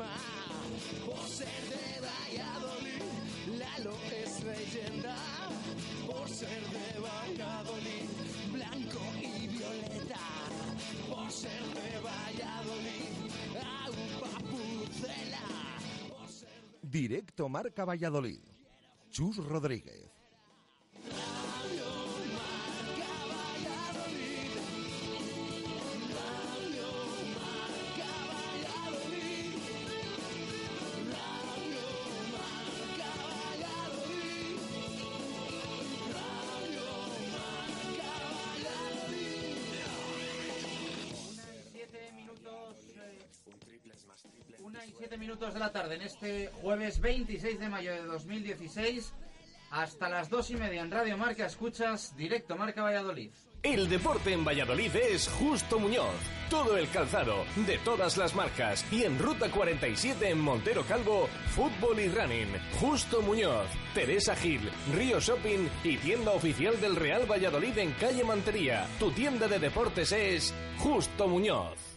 [0.00, 3.02] Por ser de Valladolid,
[3.58, 5.16] Lalo es leyenda.
[6.06, 8.08] Por ser de Valladolid,
[8.50, 10.20] blanco y violeta.
[11.06, 13.12] Por ser de Valladolid,
[13.84, 15.48] Aupa Pucela.
[16.80, 18.40] Directo Marca Valladolid.
[19.10, 20.19] Chus Rodríguez.
[45.10, 49.12] 7 minutos de la tarde en este jueves 26 de mayo de 2016.
[49.72, 53.32] Hasta las 2 y media en Radio Marca Escuchas, directo Marca Valladolid.
[53.64, 56.14] El deporte en Valladolid es Justo Muñoz.
[56.48, 58.86] Todo el calzado, de todas las marcas.
[58.92, 62.54] Y en Ruta 47 en Montero Calvo, fútbol y running.
[62.78, 68.86] Justo Muñoz, Teresa Gil, Río Shopping y tienda oficial del Real Valladolid en Calle Mantería.
[69.00, 71.89] Tu tienda de deportes es Justo Muñoz.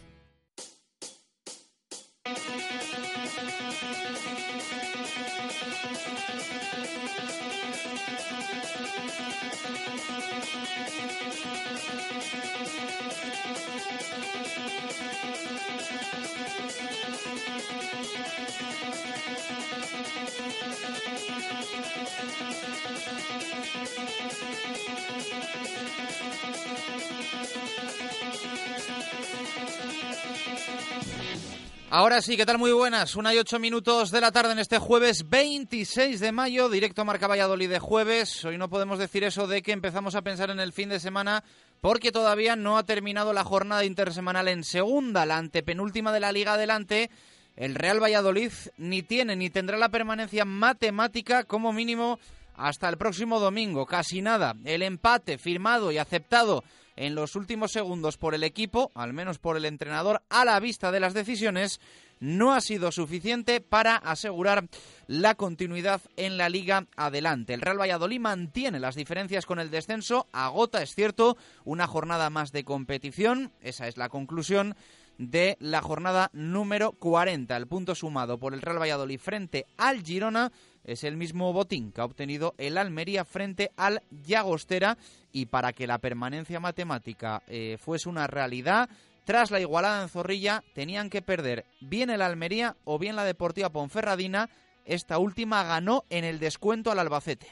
[31.96, 32.58] Ahora sí, ¿qué tal?
[32.58, 33.14] Muy buenas.
[33.14, 37.28] Una y ocho minutos de la tarde en este jueves 26 de mayo, directo Marca
[37.28, 38.44] Valladolid de jueves.
[38.44, 41.44] Hoy no podemos decir eso de que empezamos a pensar en el fin de semana
[41.80, 46.54] porque todavía no ha terminado la jornada intersemanal en segunda, la antepenúltima de la Liga
[46.54, 47.10] adelante.
[47.54, 52.18] El Real Valladolid ni tiene ni tendrá la permanencia matemática como mínimo
[52.56, 53.86] hasta el próximo domingo.
[53.86, 54.56] Casi nada.
[54.64, 56.64] El empate firmado y aceptado
[56.96, 60.92] en los últimos segundos por el equipo, al menos por el entrenador, a la vista
[60.92, 61.80] de las decisiones,
[62.20, 64.68] no ha sido suficiente para asegurar
[65.06, 67.54] la continuidad en la liga adelante.
[67.54, 72.52] El Real Valladolid mantiene las diferencias con el descenso, agota, es cierto, una jornada más
[72.52, 74.74] de competición, esa es la conclusión
[75.18, 77.56] de la jornada número 40.
[77.56, 80.50] El punto sumado por el Real Valladolid frente al Girona
[80.84, 84.96] es el mismo botín que ha obtenido el Almería frente al Llagostera
[85.32, 88.88] y para que la permanencia matemática eh, fuese una realidad,
[89.24, 93.70] tras la igualada en Zorrilla tenían que perder bien el Almería o bien la Deportiva
[93.70, 94.50] Ponferradina.
[94.84, 97.48] Esta última ganó en el descuento al Albacete.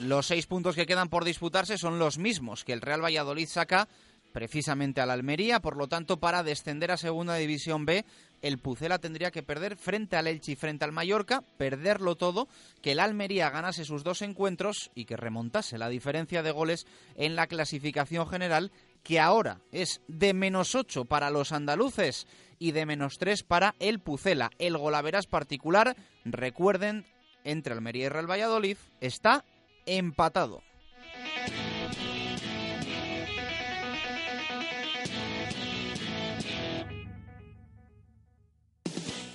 [0.00, 3.88] Los seis puntos que quedan por disputarse son los mismos que el Real Valladolid saca
[4.32, 8.04] precisamente al Almería, por lo tanto para descender a Segunda División B
[8.44, 12.46] el Pucela tendría que perder frente al Elche y frente al Mallorca, perderlo todo,
[12.82, 16.86] que el Almería ganase sus dos encuentros y que remontase la diferencia de goles
[17.16, 18.70] en la clasificación general,
[19.02, 22.26] que ahora es de menos 8 para los andaluces
[22.58, 24.50] y de menos 3 para el Pucela.
[24.58, 25.96] El golaveras particular,
[26.26, 27.06] recuerden,
[27.44, 29.46] entre Almería y Real Valladolid está
[29.86, 30.62] empatado.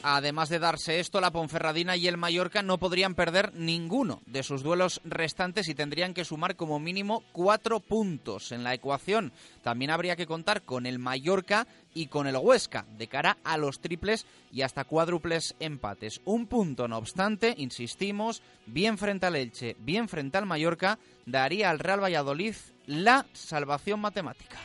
[0.01, 4.63] Además de darse esto, la Ponferradina y el Mallorca no podrían perder ninguno de sus
[4.63, 9.33] duelos restantes y tendrían que sumar como mínimo cuatro puntos en la ecuación.
[9.61, 13.81] También habría que contar con el Mallorca y con el Huesca de cara a los
[13.81, 16.21] triples y hasta cuádruples empates.
[16.23, 21.79] Un punto, no obstante, insistimos, bien frente al Elche, bien frente al Mallorca, daría al
[21.79, 22.55] Real Valladolid
[22.85, 24.57] la salvación matemática.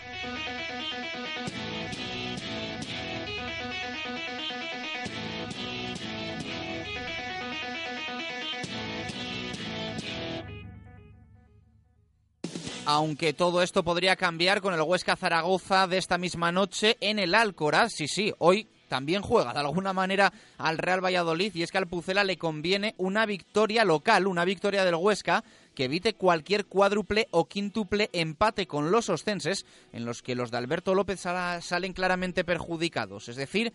[12.86, 17.34] Aunque todo esto podría cambiar con el Huesca Zaragoza de esta misma noche en el
[17.34, 17.92] Alcoraz.
[17.92, 21.88] Sí, sí, hoy también juega de alguna manera al Real Valladolid y es que al
[21.88, 25.44] Pucela le conviene una victoria local, una victoria del Huesca
[25.74, 30.58] que evite cualquier cuádruple o quíntuple empate con los ostenses en los que los de
[30.58, 33.28] Alberto López salen claramente perjudicados.
[33.28, 33.72] Es decir,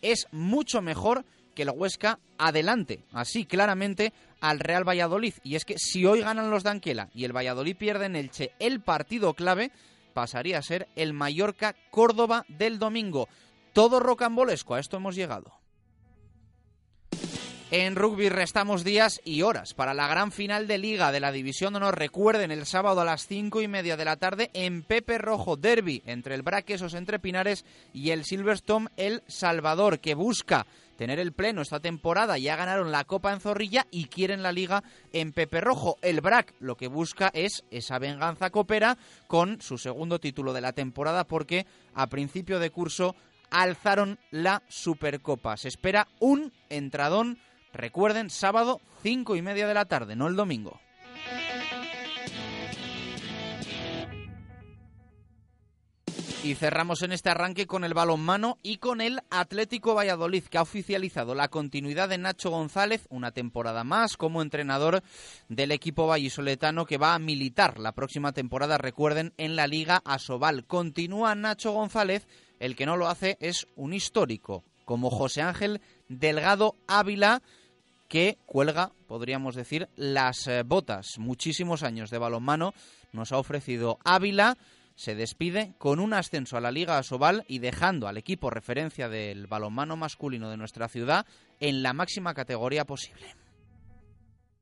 [0.00, 1.24] es mucho mejor
[1.54, 4.12] que el Huesca adelante, así claramente,
[4.42, 5.34] al Real Valladolid.
[5.42, 8.82] Y es que si hoy ganan los Danquela y el Valladolid pierde en Elche el
[8.82, 9.70] partido clave,
[10.12, 13.28] pasaría a ser el Mallorca Córdoba del domingo.
[13.72, 15.61] Todo rocambolesco, a esto hemos llegado.
[17.74, 21.72] En rugby restamos días y horas para la gran final de Liga de la División
[21.72, 21.98] de Honor.
[21.98, 26.02] Recuerden, el sábado a las cinco y media de la tarde en Pepe Rojo Derby
[26.04, 27.64] entre el Braquesos entre Pinares
[27.94, 30.66] y el Silverstone El Salvador, que busca
[30.98, 32.36] tener el pleno esta temporada.
[32.36, 34.82] Ya ganaron la Copa en Zorrilla y quieren la Liga
[35.14, 35.96] en Pepe Rojo.
[36.02, 38.98] El BRAC lo que busca es esa venganza copera
[39.28, 41.64] con su segundo título de la temporada porque
[41.94, 43.16] a principio de curso
[43.48, 45.56] alzaron la Supercopa.
[45.56, 47.38] Se espera un entradón
[47.72, 50.80] Recuerden, sábado, cinco y media de la tarde, no el domingo.
[56.44, 60.62] Y cerramos en este arranque con el balonmano y con el Atlético Valladolid, que ha
[60.62, 65.04] oficializado la continuidad de Nacho González una temporada más como entrenador
[65.48, 70.66] del equipo vallisoletano que va a militar la próxima temporada, recuerden, en la Liga Asobal.
[70.66, 72.26] Continúa Nacho González,
[72.58, 77.40] el que no lo hace es un histórico, como José Ángel Delgado Ávila,
[78.12, 81.16] que cuelga, podríamos decir, las eh, botas.
[81.16, 82.74] Muchísimos años de balonmano
[83.10, 84.58] nos ha ofrecido Ávila.
[84.96, 89.46] Se despide con un ascenso a la Liga Asobal y dejando al equipo referencia del
[89.46, 91.24] balonmano masculino de nuestra ciudad
[91.58, 93.34] en la máxima categoría posible.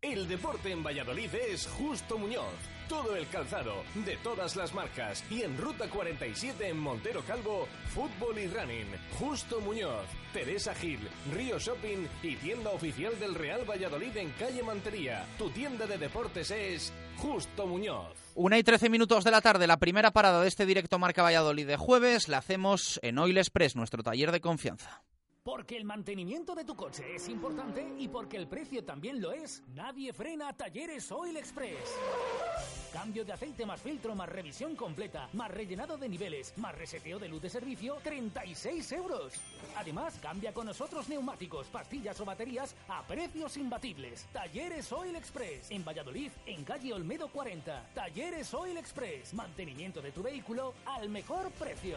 [0.03, 2.55] El deporte en Valladolid es Justo Muñoz.
[2.89, 5.23] Todo el calzado, de todas las marcas.
[5.31, 8.87] Y en Ruta 47 en Montero Calvo, fútbol y running.
[9.19, 11.01] Justo Muñoz, Teresa Gil,
[11.35, 15.27] Río Shopping y tienda oficial del Real Valladolid en calle Mantería.
[15.37, 18.17] Tu tienda de deportes es Justo Muñoz.
[18.35, 21.67] Una y trece minutos de la tarde, la primera parada de este directo Marca Valladolid
[21.67, 25.03] de jueves, la hacemos en Oil Express, nuestro taller de confianza.
[25.51, 29.65] Porque el mantenimiento de tu coche es importante y porque el precio también lo es,
[29.75, 31.93] nadie frena Talleres Oil Express.
[32.93, 37.29] Cambio de aceite más filtro, más revisión completa, más rellenado de niveles, más reseteo de
[37.29, 39.33] luz de servicio, 36 euros.
[39.77, 44.29] Además, cambia con nosotros neumáticos, pastillas o baterías a precios imbatibles.
[44.33, 47.91] Talleres Oil Express, en Valladolid, en calle Olmedo 40.
[47.93, 51.97] Talleres Oil Express, mantenimiento de tu vehículo al mejor precio.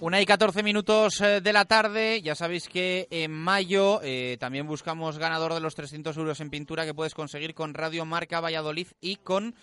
[0.00, 4.66] Una y 14 minutos eh, de la tarde, ya sabéis que en mayo eh, también
[4.66, 8.86] buscamos ganador de los 300 euros en pintura que puedes conseguir con Radio Marca Valladolid
[9.00, 9.56] y con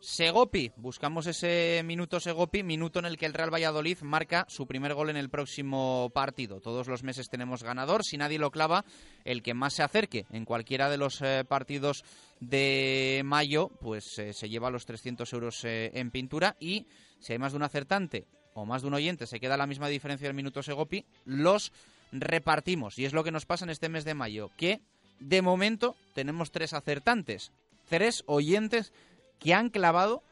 [0.00, 0.72] Segopi.
[0.76, 5.10] Buscamos ese minuto Segopi, minuto en el que el Real Valladolid marca su primer gol
[5.10, 6.60] en el próximo partido.
[6.60, 8.84] Todos los meses tenemos ganador, si nadie lo clava,
[9.24, 12.04] el que más se acerque en cualquiera de los eh, partidos
[12.40, 16.86] de mayo, pues se lleva los 300 euros en pintura y
[17.18, 19.88] si hay más de un acertante o más de un oyente se queda la misma
[19.88, 21.72] diferencia del minuto Segopi, los
[22.12, 22.98] repartimos.
[22.98, 24.80] Y es lo que nos pasa en este mes de mayo, que
[25.20, 27.52] de momento tenemos tres acertantes,
[27.88, 28.92] tres oyentes
[29.40, 30.22] que han clavado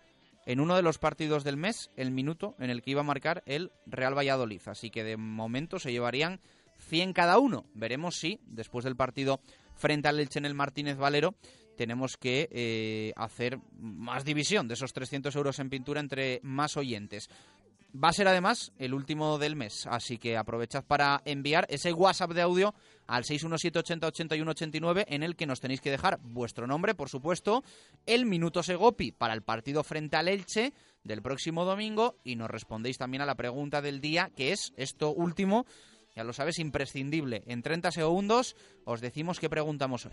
[0.47, 3.43] en uno de los partidos del mes el minuto en el que iba a marcar
[3.45, 4.63] el Real Valladolid.
[4.67, 6.41] Así que de momento se llevarían
[6.79, 7.67] 100 cada uno.
[7.75, 9.41] Veremos si después del partido
[9.75, 11.35] frente al Elche en el Martínez Valero,
[11.77, 17.29] tenemos que eh, hacer más división de esos 300 euros en pintura entre más oyentes.
[18.03, 22.31] Va a ser además el último del mes, así que aprovechad para enviar ese WhatsApp
[22.31, 22.73] de audio
[23.09, 27.65] al 617-80-81-89 en el que nos tenéis que dejar vuestro nombre, por supuesto,
[28.07, 32.99] el minuto Segopi para el partido frente al Elche del próximo domingo y nos respondéis
[32.99, 35.67] también a la pregunta del día, que es esto último,
[36.15, 37.43] ya lo sabes, imprescindible.
[37.47, 40.13] En 30 segundos os decimos qué preguntamos hoy.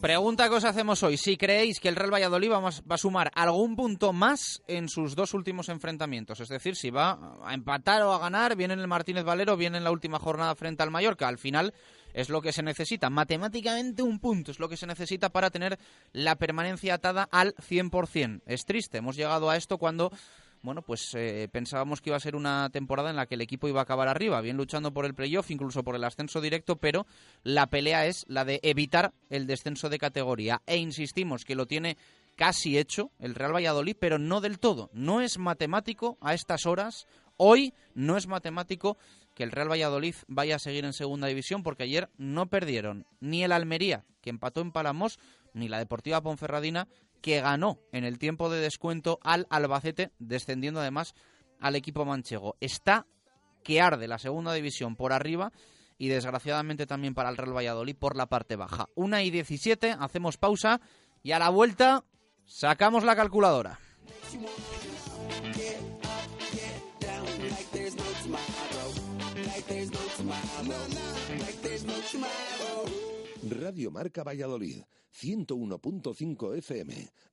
[0.00, 1.18] Pregunta que os hacemos hoy.
[1.18, 5.34] Si creéis que el Real Valladolid va, a sumar algún punto más en sus dos
[5.34, 6.40] últimos enfrentamientos.
[6.40, 9.74] Es decir, si va a empatar o a ganar, bien en el Martínez Valero, bien
[9.74, 11.28] en la última jornada frente al Mallorca.
[11.28, 11.74] Al final
[12.14, 13.10] es lo que se necesita.
[13.10, 15.78] Matemáticamente un punto es lo que se necesita para tener
[16.12, 18.40] la permanencia atada al 100%.
[18.46, 18.98] Es triste.
[18.98, 20.10] Hemos llegado a esto cuando
[20.62, 23.68] bueno, pues eh, pensábamos que iba a ser una temporada en la que el equipo
[23.68, 27.06] iba a acabar arriba, bien luchando por el playoff, incluso por el ascenso directo, pero
[27.42, 30.62] la pelea es la de evitar el descenso de categoría.
[30.66, 31.96] E insistimos que lo tiene
[32.36, 34.90] casi hecho el Real Valladolid, pero no del todo.
[34.92, 37.06] No es matemático a estas horas.
[37.36, 38.98] Hoy no es matemático
[39.34, 43.44] que el Real Valladolid vaya a seguir en segunda división porque ayer no perdieron ni
[43.44, 45.18] el Almería, que empató en Palamos,
[45.54, 46.88] ni la Deportiva Ponferradina,
[47.20, 51.14] que ganó en el tiempo de descuento al Albacete, descendiendo además
[51.60, 52.56] al equipo manchego.
[52.60, 53.06] Está
[53.62, 55.52] que arde la segunda división por arriba
[55.98, 58.88] y desgraciadamente también para el Real Valladolid por la parte baja.
[58.94, 60.80] Una y 17, hacemos pausa
[61.22, 62.04] y a la vuelta
[62.46, 63.78] sacamos la calculadora.
[73.42, 77.08] Radio Marca Valladolid, 101.5 FM,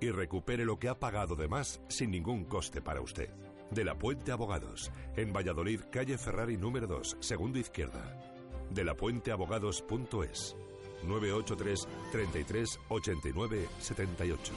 [0.00, 3.30] y recupere lo que ha pagado de más sin ningún coste para usted.
[3.70, 8.16] De la Puente Abogados, en Valladolid, calle Ferrari número 2, segundo izquierda.
[8.70, 10.56] De la Abogados.es
[11.04, 14.52] 983 33 89 78.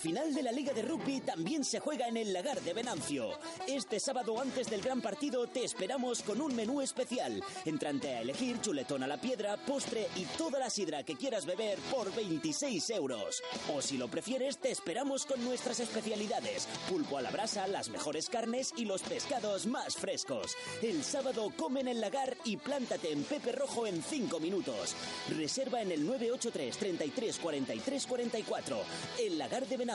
[0.00, 3.32] Final de la Liga de Rugby también se juega en el Lagar de Venancio.
[3.68, 7.42] Este sábado antes del gran partido te esperamos con un menú especial.
[7.66, 11.78] Entrante a elegir chuletón a la piedra, postre y toda la sidra que quieras beber
[11.90, 13.42] por 26 euros.
[13.74, 16.66] O si lo prefieres, te esperamos con nuestras especialidades.
[16.88, 20.56] Pulpo a la brasa, las mejores carnes y los pescados más frescos.
[20.80, 24.94] El sábado come en el lagar y plántate en Pepe Rojo en 5 minutos.
[25.36, 28.78] Reserva en el 983 33 43 44.
[29.18, 29.89] El lagar de Venancio,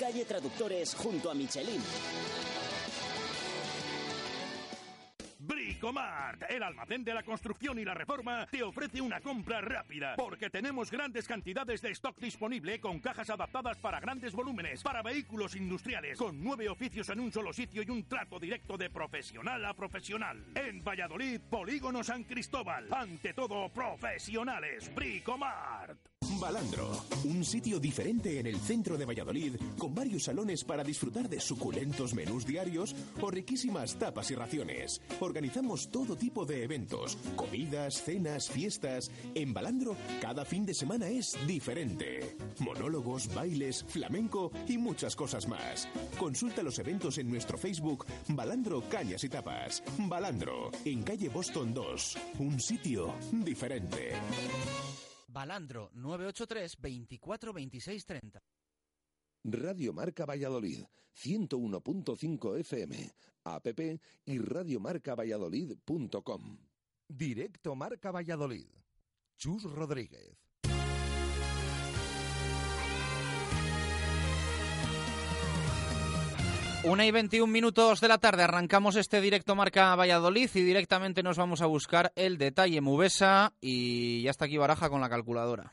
[0.00, 1.80] calle Traductores junto a Michelin.
[5.38, 10.50] Bricomart, el almacén de la construcción y la reforma, te ofrece una compra rápida, porque
[10.50, 16.18] tenemos grandes cantidades de stock disponible con cajas adaptadas para grandes volúmenes, para vehículos industriales,
[16.18, 20.44] con nueve oficios en un solo sitio y un trato directo de profesional a profesional.
[20.56, 26.15] En Valladolid, Polígono San Cristóbal, ante todo profesionales, Bricomart.
[26.40, 26.90] Balandro,
[27.24, 32.14] un sitio diferente en el centro de Valladolid, con varios salones para disfrutar de suculentos
[32.14, 35.00] menús diarios o riquísimas tapas y raciones.
[35.20, 39.10] Organizamos todo tipo de eventos, comidas, cenas, fiestas.
[39.34, 42.36] En Balandro, cada fin de semana es diferente.
[42.58, 45.88] Monólogos, bailes, flamenco y muchas cosas más.
[46.18, 49.82] Consulta los eventos en nuestro Facebook Balandro Cañas y Tapas.
[49.98, 54.12] Balandro, en calle Boston 2, un sitio diferente.
[55.36, 58.40] Balandro 983 24 26 30.
[59.44, 63.14] Radio Marca Valladolid, 101.5 FM,
[63.44, 63.66] app
[64.24, 66.56] y radiomarcavalladolid.com.
[67.06, 68.66] Directo Marca Valladolid.
[69.36, 70.45] Chus Rodríguez.
[76.86, 81.36] Una y 21 minutos de la tarde arrancamos este directo marca Valladolid y directamente nos
[81.36, 85.72] vamos a buscar el detalle Mubesa y ya está aquí Baraja con la calculadora.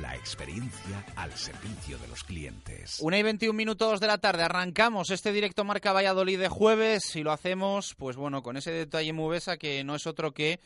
[0.00, 2.98] La experiencia al servicio de los clientes.
[3.00, 7.22] Una y 21 minutos de la tarde arrancamos este directo Marca Valladolid de jueves y
[7.22, 10.58] lo hacemos, pues bueno, con ese detalle Mubesa que no es otro que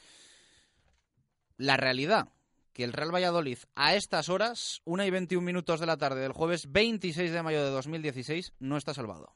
[1.58, 2.28] la realidad.
[2.72, 6.32] Que el Real Valladolid a estas horas, una y 21 minutos de la tarde del
[6.32, 9.34] jueves 26 de mayo de 2016, no está salvado.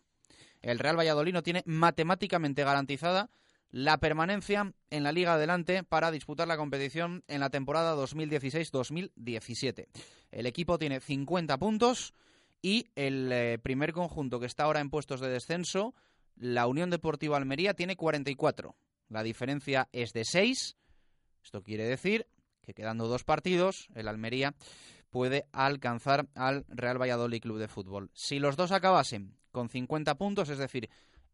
[0.63, 3.29] El Real Valladolid no tiene matemáticamente garantizada
[3.73, 9.89] la permanencia en la Liga Adelante para disputar la competición en la temporada 2016-2017.
[10.31, 12.13] El equipo tiene 50 puntos
[12.61, 15.95] y el eh, primer conjunto que está ahora en puestos de descenso,
[16.37, 18.77] la Unión Deportiva Almería, tiene 44.
[19.09, 20.77] La diferencia es de 6.
[21.43, 22.27] Esto quiere decir
[22.61, 24.55] que quedando dos partidos, el Almería
[25.09, 28.11] puede alcanzar al Real Valladolid Club de Fútbol.
[28.13, 30.91] Si los dos acabasen con 50 puntos, es decir,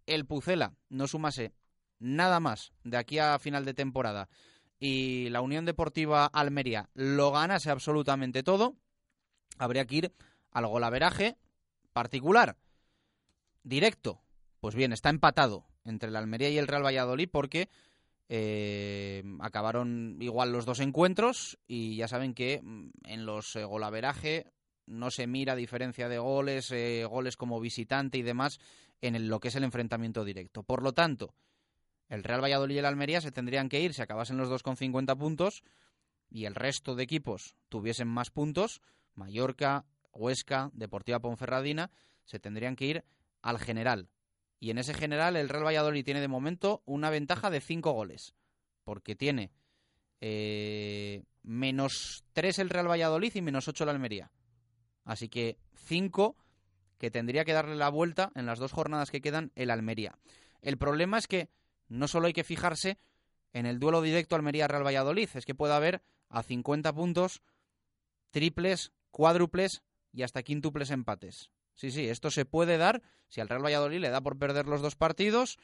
[0.07, 1.52] el Pucela no sumase
[1.99, 4.28] nada más de aquí a final de temporada
[4.81, 8.76] y la Unión Deportiva Almería lo ganase absolutamente todo,
[9.58, 10.13] habría que ir
[10.50, 11.37] al golaveraje
[11.93, 12.56] particular,
[13.63, 14.21] directo.
[14.61, 17.69] Pues bien, está empatado entre la Almería y el Real Valladolid porque
[18.28, 24.52] eh, acabaron igual los dos encuentros y ya saben que mm, en los eh, golaveraje
[24.87, 28.58] no se mira diferencia de goles, eh, goles como visitante y demás
[29.00, 30.63] en lo que es el enfrentamiento directo.
[30.63, 31.34] Por lo tanto,
[32.08, 34.76] el Real Valladolid y el Almería se tendrían que ir si acabasen los dos con
[34.76, 35.62] 50 puntos
[36.30, 38.80] y el resto de equipos tuviesen más puntos,
[39.14, 41.90] Mallorca, Huesca, Deportiva Ponferradina,
[42.25, 43.04] se tendrían que ir
[43.42, 44.08] al general.
[44.60, 48.34] Y en ese general el Real Valladolid tiene de momento una ventaja de 5 goles,
[48.84, 49.52] porque tiene
[50.21, 54.30] eh, menos 3 el Real Valladolid y menos 8 el Almería.
[55.04, 56.36] Así que 5
[56.99, 60.18] que tendría que darle la vuelta en las dos jornadas que quedan el Almería.
[60.60, 61.49] El problema es que
[61.88, 62.98] no solo hay que fijarse
[63.52, 67.42] en el duelo directo Almería-Real Valladolid, es que puede haber a 50 puntos
[68.30, 71.50] triples, cuádruples y hasta quíntuples empates.
[71.74, 74.82] Sí, sí, esto se puede dar si al Real Valladolid le da por perder los
[74.82, 75.58] dos partidos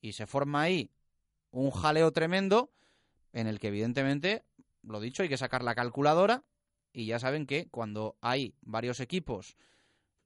[0.00, 0.90] y se forma ahí
[1.50, 2.70] un jaleo tremendo
[3.32, 4.44] en el que evidentemente,
[4.82, 6.44] lo dicho, hay que sacar la calculadora
[6.92, 9.56] y ya saben que cuando hay varios equipos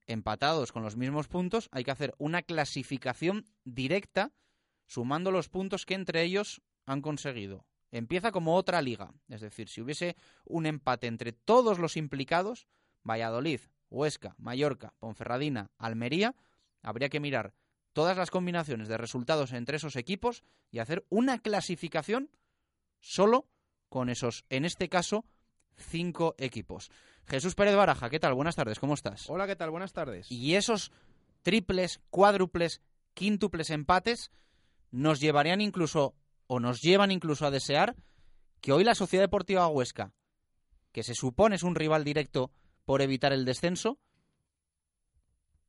[0.06, 4.32] empatados con los mismos puntos hay que hacer una clasificación directa
[4.90, 7.64] sumando los puntos que entre ellos han conseguido.
[7.92, 12.66] Empieza como otra liga, es decir, si hubiese un empate entre todos los implicados,
[13.04, 16.34] Valladolid, Huesca, Mallorca, Ponferradina, Almería,
[16.82, 17.54] habría que mirar
[17.92, 22.28] todas las combinaciones de resultados entre esos equipos y hacer una clasificación
[22.98, 23.46] solo
[23.88, 25.24] con esos, en este caso,
[25.76, 26.90] cinco equipos.
[27.26, 28.34] Jesús Pérez Baraja, ¿qué tal?
[28.34, 29.30] Buenas tardes, ¿cómo estás?
[29.30, 29.70] Hola, ¿qué tal?
[29.70, 30.30] Buenas tardes.
[30.32, 30.90] Y esos
[31.42, 32.82] triples, cuádruples,
[33.14, 34.32] quíntuples empates
[34.90, 36.14] nos llevarían incluso,
[36.46, 37.96] o nos llevan incluso a desear
[38.60, 40.12] que hoy la Sociedad Deportiva Huesca,
[40.92, 42.50] que se supone es un rival directo
[42.84, 43.98] por evitar el descenso,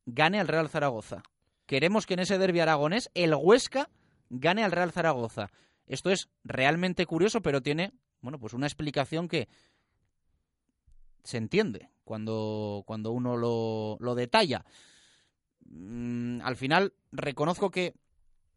[0.06, 1.22] gane al Real Zaragoza.
[1.66, 3.88] Queremos que en ese derbi aragonés el Huesca
[4.28, 5.50] gane al Real Zaragoza.
[5.86, 9.48] Esto es realmente curioso, pero tiene, bueno, pues una explicación que
[11.22, 14.64] se entiende cuando, cuando uno lo, lo detalla.
[15.64, 17.94] Mm, al final, reconozco que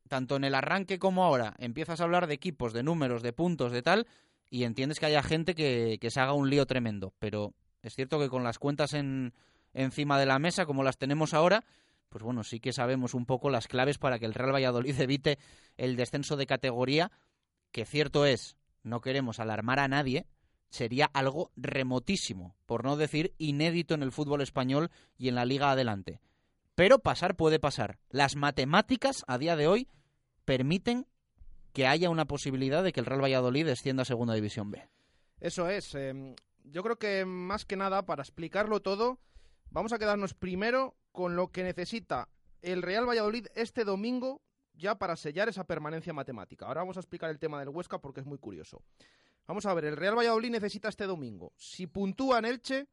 [0.08, 3.72] tanto en el arranque como ahora, empiezas a hablar de equipos, de números, de puntos,
[3.72, 4.08] de tal,
[4.50, 7.14] y entiendes que haya gente que, se haga un lío tremendo.
[7.20, 9.34] Pero Es cierto que con las cuentas en,
[9.74, 11.64] encima de la mesa, como las tenemos ahora,
[12.10, 15.38] pues bueno, sí que sabemos un poco las claves para que el Real Valladolid evite
[15.78, 17.12] el descenso de categoría,
[17.72, 20.26] que cierto es, no queremos alarmar a nadie,
[20.70, 25.72] sería algo remotísimo, por no decir inédito en el fútbol español y en la liga
[25.72, 26.20] adelante.
[26.76, 28.00] Pero pasar puede pasar.
[28.10, 29.90] Las matemáticas a día de hoy
[30.44, 31.08] permiten
[31.74, 34.88] que haya una posibilidad de que el Real Valladolid descienda a Segunda División B.
[35.40, 35.96] Eso es.
[35.96, 39.20] eh, yo creo que más que nada, para explicarlo todo,
[39.70, 42.30] vamos a quedarnos primero con lo que necesita
[42.62, 44.42] el Real Valladolid este domingo
[44.74, 46.66] ya para sellar esa permanencia matemática.
[46.66, 48.82] Ahora vamos a explicar el tema del Huesca porque es muy curioso.
[49.48, 51.54] Vamos a ver, el Real Valladolid necesita este domingo.
[51.56, 52.88] Si puntúa en Elche,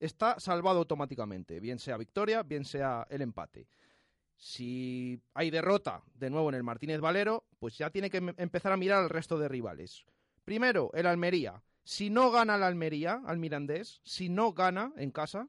[0.00, 3.68] está salvado automáticamente, bien sea victoria, bien sea el empate.
[4.36, 8.72] Si hay derrota de nuevo en el Martínez Valero, pues ya tiene que em- empezar
[8.72, 10.04] a mirar al resto de rivales.
[10.44, 11.62] Primero, el Almería.
[11.84, 15.48] Si no gana el Almería, al Mirandés, si no gana en casa,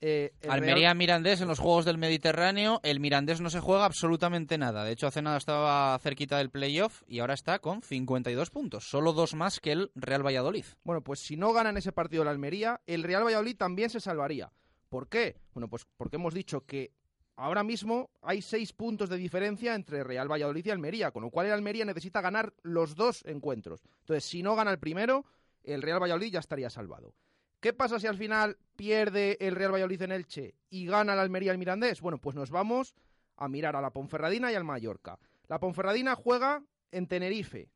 [0.00, 4.58] eh, Almería Real- Mirandés en los Juegos del Mediterráneo, el Mirandés no se juega absolutamente
[4.58, 4.84] nada.
[4.84, 9.12] De hecho, hace nada estaba cerquita del playoff y ahora está con 52 puntos, solo
[9.12, 10.64] dos más que el Real Valladolid.
[10.82, 14.00] Bueno, pues si no gana en ese partido el Almería, el Real Valladolid también se
[14.00, 14.52] salvaría.
[14.88, 15.36] ¿Por qué?
[15.54, 16.92] Bueno, pues porque hemos dicho que
[17.36, 21.46] ahora mismo hay seis puntos de diferencia entre Real Valladolid y Almería, con lo cual
[21.46, 23.80] el Almería necesita ganar los dos encuentros.
[24.00, 25.24] Entonces, si no gana el primero,
[25.64, 27.14] el Real Valladolid ya estaría salvado.
[27.64, 31.50] ¿Qué pasa si al final pierde el Real Valladolid en Elche y gana el Almería
[31.50, 32.02] el Mirandés?
[32.02, 32.94] Bueno, pues nos vamos
[33.38, 35.18] a mirar a la Ponferradina y al Mallorca.
[35.48, 37.70] La Ponferradina juega en Tenerife.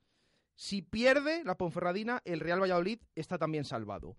[0.56, 4.18] Si pierde la Ponferradina, el Real Valladolid está también salvado.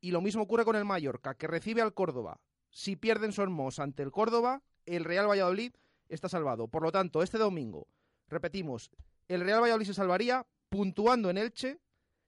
[0.00, 2.40] Y lo mismo ocurre con el Mallorca, que recibe al Córdoba.
[2.70, 5.74] Si pierden Sormos ante el Córdoba, el Real Valladolid
[6.08, 6.66] está salvado.
[6.66, 7.86] Por lo tanto, este domingo,
[8.26, 8.90] repetimos,
[9.28, 11.78] el Real Valladolid se salvaría puntuando en Elche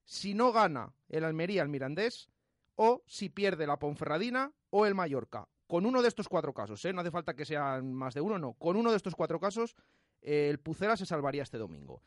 [0.04, 2.30] si no gana el Almería al Mirandés
[2.76, 5.48] o si pierde la Ponferradina o el Mallorca.
[5.66, 6.92] Con uno de estos cuatro casos, ¿eh?
[6.92, 8.52] no hace falta que sean más de uno, no.
[8.52, 9.74] Con uno de estos cuatro casos,
[10.22, 12.02] eh, el Pucela se salvaría este domingo.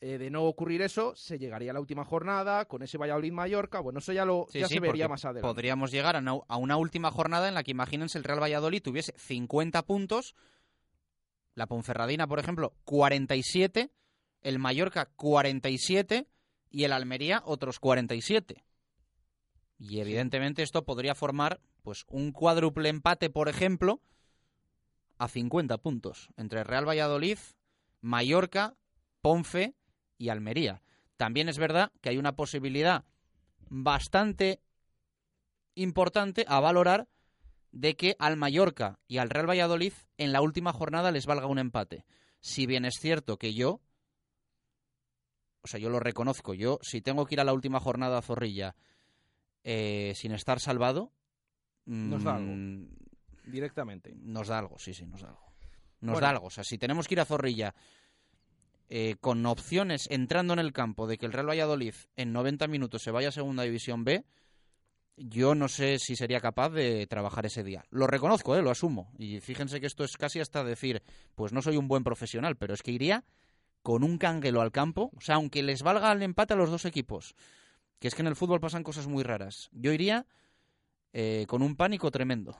[0.00, 3.80] Eh, de no ocurrir eso, se llegaría a la última jornada con ese Valladolid-Mallorca.
[3.80, 5.46] Bueno, eso ya, lo, Sí, ya sí, se vería más adelante.
[5.46, 8.82] Podríamos llegar a una, a una última jornada en la que imagínense el Real Valladolid
[8.82, 10.34] tuviese 50 puntos,
[11.54, 13.90] la Ponferradina, por ejemplo, 47,
[14.42, 16.26] el Mallorca 47
[16.70, 18.62] y el Almería otros 47.
[19.78, 24.00] Y evidentemente esto podría formar pues un cuádruple empate, por ejemplo,
[25.18, 27.38] a 50 puntos entre Real Valladolid,
[28.00, 28.74] Mallorca,
[29.20, 29.74] Ponfe
[30.18, 30.82] y Almería.
[31.16, 33.04] También es verdad que hay una posibilidad
[33.68, 34.60] bastante
[35.74, 37.08] importante a valorar
[37.72, 41.58] de que al Mallorca y al Real Valladolid en la última jornada les valga un
[41.58, 42.04] empate.
[42.40, 43.80] Si bien es cierto que yo,
[45.62, 48.22] o sea, yo lo reconozco, yo si tengo que ir a la última jornada a
[48.22, 48.76] Zorrilla
[49.64, 51.10] eh, sin estar salvado,
[51.86, 52.52] Nos da algo.
[52.54, 52.86] mm,
[53.46, 54.14] Directamente.
[54.16, 55.44] Nos da algo, sí, sí, nos da algo.
[56.00, 56.20] Nos Bueno.
[56.20, 56.46] da algo.
[56.46, 57.74] O sea, si tenemos que ir a Zorrilla
[58.88, 63.02] eh, con opciones entrando en el campo de que el Real Valladolid en 90 minutos
[63.02, 64.24] se vaya a Segunda División B,
[65.16, 67.84] yo no sé si sería capaz de trabajar ese día.
[67.90, 68.62] Lo reconozco, ¿eh?
[68.62, 69.12] lo asumo.
[69.18, 71.02] Y fíjense que esto es casi hasta decir,
[71.34, 73.24] pues no soy un buen profesional, pero es que iría
[73.82, 75.10] con un canguelo al campo.
[75.16, 77.34] O sea, aunque les valga el empate a los dos equipos,
[77.98, 79.68] que es que en el fútbol pasan cosas muy raras.
[79.72, 80.26] Yo iría
[81.12, 82.56] eh, con un pánico tremendo.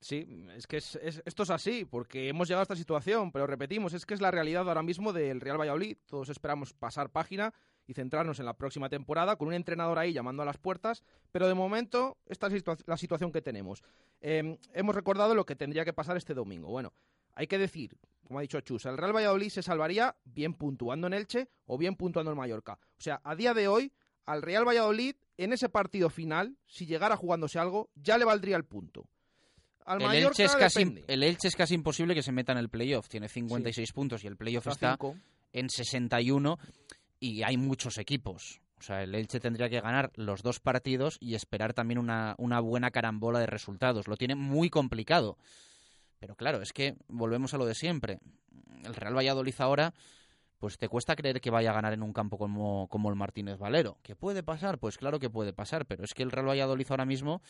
[0.00, 3.46] Sí, es que es- es- esto es así, porque hemos llegado a esta situación, pero
[3.46, 5.96] repetimos, es que es la realidad ahora mismo del Real Valladolid.
[6.06, 7.54] Todos esperamos pasar página
[7.86, 11.46] y centrarnos en la próxima temporada con un entrenador ahí llamando a las puertas, pero
[11.48, 13.82] de momento esta es la situa- la situación que tenemos.
[14.20, 16.68] Eh, hemos recordado lo que tendría que pasar este domingo.
[16.68, 16.92] Bueno,
[17.34, 17.96] hay que decir,
[18.26, 21.96] como ha dicho Chus, el Real Valladolid se salvaría bien puntuando en Elche o bien
[21.96, 22.78] puntuando en Mallorca.
[22.98, 23.92] O sea, a día de hoy,
[24.26, 28.64] al Real Valladolid, en ese partido final, si llegara jugándose algo, ya le valdría el
[28.64, 29.08] punto.
[29.84, 31.04] Al el, Mallorca Elche es casi, depende.
[31.08, 33.08] el Elche es casi imposible que se meta en el playoff.
[33.08, 34.98] Tiene 56 puntos y el playoff Está
[35.52, 36.58] en 61
[37.20, 38.60] y hay muchos equipos.
[38.78, 42.60] O sea, el Elche tendría que ganar los dos partidos y esperar también una, una
[42.60, 44.08] buena carambola de resultados.
[44.08, 45.38] Lo tiene muy complicado.
[46.18, 48.18] Pero claro, es que volvemos a lo de siempre.
[48.84, 49.94] El Real Valladolid ahora,
[50.64, 53.58] pues te cuesta creer que vaya a ganar en un campo como, como el Martínez
[53.58, 53.98] Valero.
[54.02, 54.78] ¿Que puede pasar?
[54.78, 57.42] Pues claro que puede pasar, pero es que el Real Valladolid ahora mismo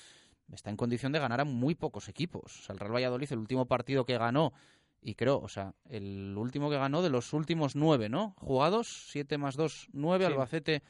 [0.53, 2.43] está en condición de ganar a muy pocos equipos.
[2.59, 4.53] O sea, el Real Valladolid, el último partido que ganó,
[5.01, 8.35] y creo, o sea, el último que ganó de los últimos nueve, ¿no?
[8.37, 10.33] Jugados, siete más dos, nueve, Sí.
[10.33, 10.83] Albacete,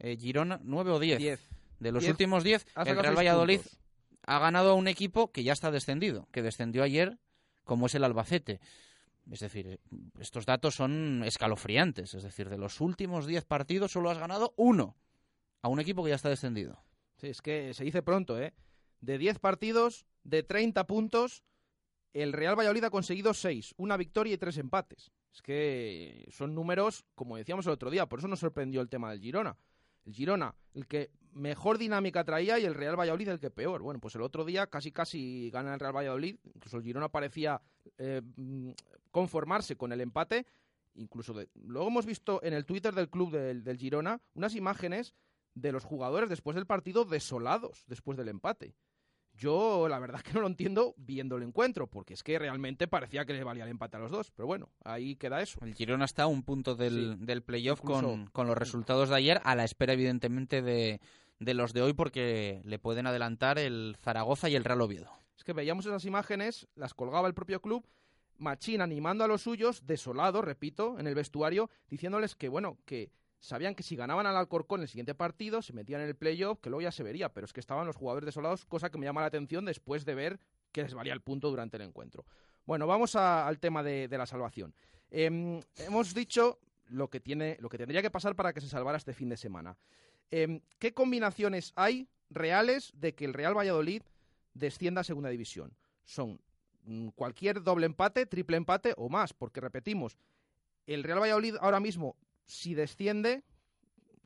[0.00, 1.18] eh, Girona, nueve o diez.
[1.20, 1.48] Diez.
[1.78, 2.10] De los Diez.
[2.10, 3.78] últimos diez, el Real Valladolid puntos.
[4.26, 7.20] ha ganado a un equipo que ya está descendido, que descendió ayer,
[7.62, 8.58] como es el Albacete.
[9.30, 9.80] Es decir,
[10.18, 12.14] estos datos son escalofriantes.
[12.14, 14.96] Es decir, de los últimos 10 partidos solo has ganado uno
[15.62, 16.82] a un equipo que ya está descendido.
[17.16, 18.54] Sí, es que se dice pronto, ¿eh?
[19.00, 21.44] De 10 partidos, de 30 puntos,
[22.12, 25.12] el Real Valladolid ha conseguido 6, una victoria y 3 empates.
[25.32, 29.10] Es que son números, como decíamos el otro día, por eso nos sorprendió el tema
[29.10, 29.56] del Girona.
[30.06, 33.82] El Girona, el que mejor dinámica traía y el Real Valladolid el que peor.
[33.82, 37.60] Bueno, pues el otro día casi casi gana el Real Valladolid, incluso el Girona parecía
[37.98, 38.70] eh, mm,
[39.10, 40.46] conformarse con el empate.
[40.94, 45.14] Incluso luego hemos visto en el Twitter del club del, del Girona unas imágenes
[45.54, 48.74] de los jugadores después del partido desolados después del empate.
[49.40, 53.24] Yo la verdad que no lo entiendo viendo el encuentro, porque es que realmente parecía
[53.24, 54.30] que les valía el empate a los dos.
[54.30, 55.58] Pero bueno, ahí queda eso.
[55.62, 59.40] El Girona está a un punto del, del playoff con, con, los resultados de ayer,
[59.44, 61.00] a la espera evidentemente de,
[61.38, 65.10] de los de hoy, porque le pueden adelantar el Zaragoza y el Real Oviedo.
[65.36, 67.86] Es que veíamos esas imágenes, las colgaba el propio club,
[68.36, 73.74] Machín animando a los suyos, desolado, repito, en el vestuario, diciéndoles que, bueno, que sabían
[73.74, 76.82] que si ganaban al Alcorcón el siguiente partido, se metían en el playoff, que luego
[76.82, 79.28] ya se vería, pero es que estaban los jugadores desolados, cosa que me llama la
[79.28, 80.40] atención después de ver
[80.72, 82.24] que les valía el punto durante el encuentro.
[82.66, 84.74] Bueno, vamos al tema de, la salvación.
[85.10, 88.98] Em, hemos dicho lo que, tiene, lo que tendría que pasar para que se salvara
[88.98, 89.76] este fin de semana.
[90.30, 94.02] Em, ¿Qué combinaciones hay reales de que el Real Valladolid
[94.54, 95.74] descienda a Segunda División?
[96.04, 96.40] Son
[96.84, 100.18] mm, cualquier doble empate, triple empate o más, porque repetimos,
[100.86, 102.16] el Real Valladolid ahora mismo
[102.50, 103.44] si desciende,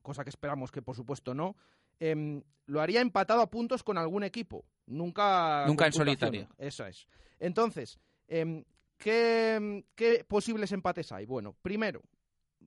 [0.03, 1.57] cosa que esperamos que por supuesto no,
[2.01, 4.65] em, lo haría empatado a puntos con algún equipo.
[4.87, 5.65] Nunca.
[5.67, 6.49] Nunca en solitario.
[6.59, 7.07] Eso es.
[7.39, 8.65] Entonces, em,
[8.97, 11.27] ¿qué, ¿qué posibles empates hay?
[11.27, 12.03] Bueno, primero,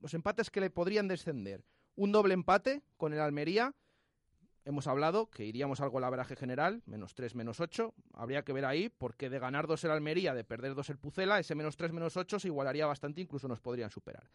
[0.02, 1.64] los empates que le podrían descender.
[1.96, 3.74] Un doble empate con el Almería.
[4.66, 7.94] Hemos hablado que iríamos algo al abraje general, menos 3, menos 8.
[8.14, 11.40] Habría que ver ahí, porque de ganar 2 el Almería, de perder 2 el Pucela,
[11.40, 14.30] ese menos 3, menos 8 se igualaría bastante, incluso nos podrían superar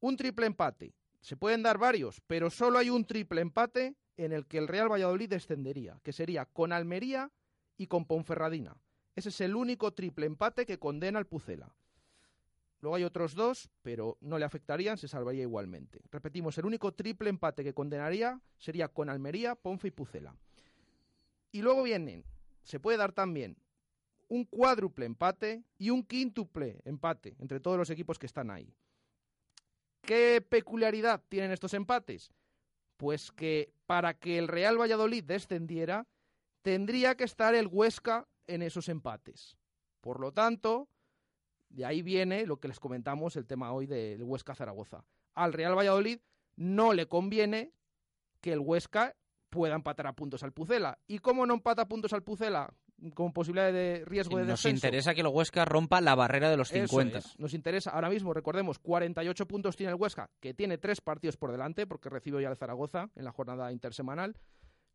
[0.00, 0.94] un triple empate.
[1.20, 4.90] Se pueden dar varios, pero solo hay un triple empate en el que el Real
[4.90, 7.30] Valladolid descendería, que sería con Almería
[7.76, 8.76] y con Ponferradina.
[9.14, 11.74] Ese es el único triple empate que condena al Pucela.
[12.80, 16.02] Luego hay otros dos, pero no le afectarían, se salvaría igualmente.
[16.10, 20.36] Repetimos, el único triple empate que condenaría sería con Almería, Ponfe y Pucela.
[21.52, 22.24] Y luego vienen,
[22.62, 23.56] se puede dar también
[24.28, 28.74] un cuádruple empate y un quíntuple empate entre todos los equipos que están ahí.
[30.06, 32.32] ¿Qué peculiaridad tienen estos empates?
[32.96, 36.06] Pues que para que el Real Valladolid descendiera,
[36.62, 39.56] tendría que estar el Huesca en esos empates.
[40.00, 40.88] Por lo tanto,
[41.70, 45.04] de ahí viene lo que les comentamos, el tema hoy del Huesca Zaragoza.
[45.34, 46.20] Al Real Valladolid
[46.54, 47.72] no le conviene
[48.40, 49.16] que el Huesca
[49.50, 50.98] pueda empatar a puntos al Pucela.
[51.08, 52.72] ¿Y cómo no empata puntos al Pucela?
[53.14, 54.74] Con posibilidad de riesgo de Nos descenso.
[54.74, 57.20] Nos interesa que el Huesca rompa la barrera de los 50.
[57.38, 61.52] Nos interesa, ahora mismo, recordemos, 48 puntos tiene el Huesca, que tiene tres partidos por
[61.52, 64.36] delante, porque recibe ya el Zaragoza en la jornada intersemanal.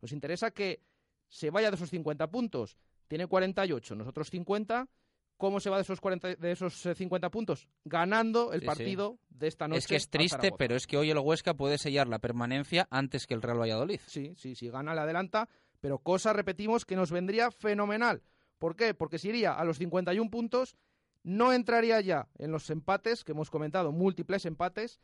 [0.01, 0.81] Nos interesa que
[1.27, 2.77] se vaya de esos 50 puntos.
[3.07, 4.87] Tiene 48, nosotros 50.
[5.37, 7.67] ¿Cómo se va de esos, 40, de esos 50 eh, puntos?
[7.83, 9.79] Ganando el partido de esta noche.
[9.79, 13.25] Es que es triste, pero es que hoy el Huesca puede sellar la permanencia antes
[13.25, 13.99] que el Real Valladolid.
[14.05, 15.49] Sí, sí, si gana le adelanta
[15.81, 18.23] pero cosa, repetimos, que nos vendría fenomenal.
[18.57, 18.93] ¿Por qué?
[18.93, 20.77] Porque si iría a los 51 puntos,
[21.23, 25.01] no entraría ya en los empates que hemos comentado, múltiples empates,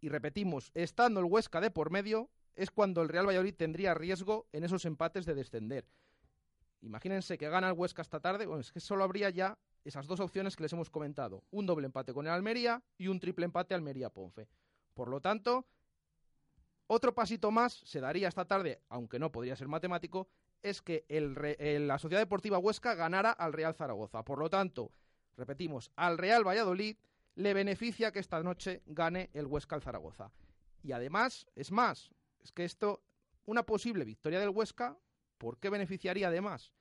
[0.00, 4.46] y repetimos, estando el Huesca de por medio, es cuando el Real Valladolid tendría riesgo
[4.52, 5.86] en esos empates de descender.
[6.80, 10.20] Imagínense que gana el Huesca esta tarde, bueno, es que solo habría ya esas dos
[10.20, 13.74] opciones que les hemos comentado, un doble empate con el Almería y un triple empate
[13.74, 14.48] Almería-Ponfe.
[14.94, 15.66] Por lo tanto,
[16.86, 20.28] otro pasito más se daría esta tarde, aunque no podría ser matemático,
[20.62, 21.04] es que
[21.80, 24.24] la Sociedad Deportiva Huesca ganara al Real Zaragoza.
[24.24, 24.92] Por lo tanto,
[25.36, 26.96] repetimos, al Real Valladolid
[27.36, 30.30] le beneficia que esta noche gane el Huesca al Zaragoza.
[30.82, 32.10] Y además, es más,
[32.42, 33.02] es que esto,
[33.46, 34.96] una posible victoria del Huesca,
[35.38, 36.72] ¿por qué beneficiaría además?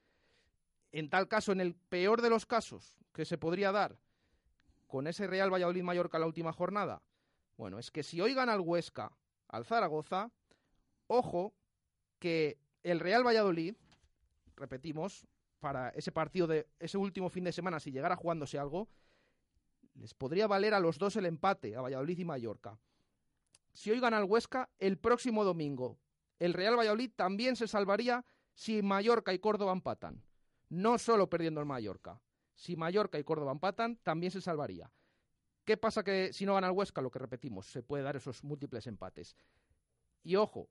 [0.92, 3.98] En tal caso, en el peor de los casos que se podría dar
[4.88, 7.02] con ese Real Valladolid Mallorca la última jornada,
[7.58, 9.12] bueno, es que si hoy gana el Huesca
[9.54, 10.32] al Zaragoza.
[11.08, 11.54] Ojo
[12.20, 13.76] que el Real Valladolid,
[14.56, 15.28] repetimos,
[15.60, 18.90] para ese partido de ese último fin de semana, si llegara jugándose algo,
[19.94, 22.78] les podría valer a los dos el empate, a Valladolid y Mallorca.
[23.72, 26.00] Si hoy gana el Huesca, el próximo domingo,
[26.40, 30.24] el Real Valladolid también se salvaría si Mallorca y Córdoba empatan.
[30.70, 32.20] No solo perdiendo el Mallorca.
[32.56, 34.92] Si Mallorca y Córdoba empatan, también se salvaría.
[35.66, 38.44] ¿Qué pasa que si no gana el Huesca, lo que repetimos, se puede dar esos
[38.44, 39.36] múltiples empates?
[40.24, 40.70] Y ojo,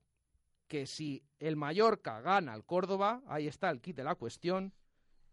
[0.67, 4.73] que si el Mallorca gana al Córdoba, ahí está el kit de la cuestión,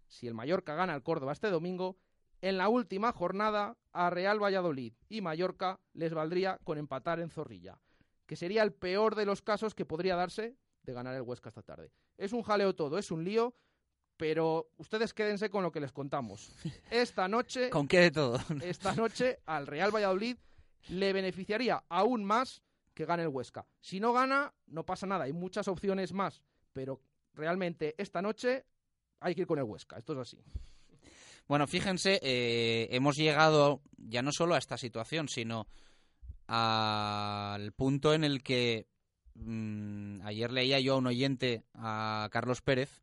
[0.06, 1.98] si el Mallorca gana al Córdoba este domingo,
[2.40, 7.78] en la última jornada a Real Valladolid y Mallorca les valdría con empatar en Zorrilla,
[8.26, 11.62] que sería el peor de los casos que podría darse de ganar el Huesca esta
[11.62, 11.92] tarde.
[12.16, 13.54] Es un jaleo todo, es un lío,
[14.20, 16.52] pero ustedes quédense con lo que les contamos.
[16.90, 17.70] Esta noche...
[17.70, 18.38] ¿Con qué de todo?
[18.62, 20.36] esta noche al Real Valladolid
[20.90, 23.66] le beneficiaría aún más que gane el Huesca.
[23.80, 26.42] Si no gana, no pasa nada, hay muchas opciones más,
[26.74, 27.00] pero
[27.32, 28.66] realmente esta noche
[29.20, 30.38] hay que ir con el Huesca, esto es así.
[31.48, 35.66] Bueno, fíjense, eh, hemos llegado ya no solo a esta situación, sino
[36.46, 38.86] al punto en el que
[39.32, 43.00] mm, ayer leía yo a un oyente, a Carlos Pérez,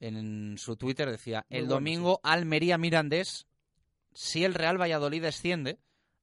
[0.00, 3.46] en su Twitter decía, el bueno, domingo Almería Mirandés,
[4.12, 5.78] si el Real Valladolid desciende,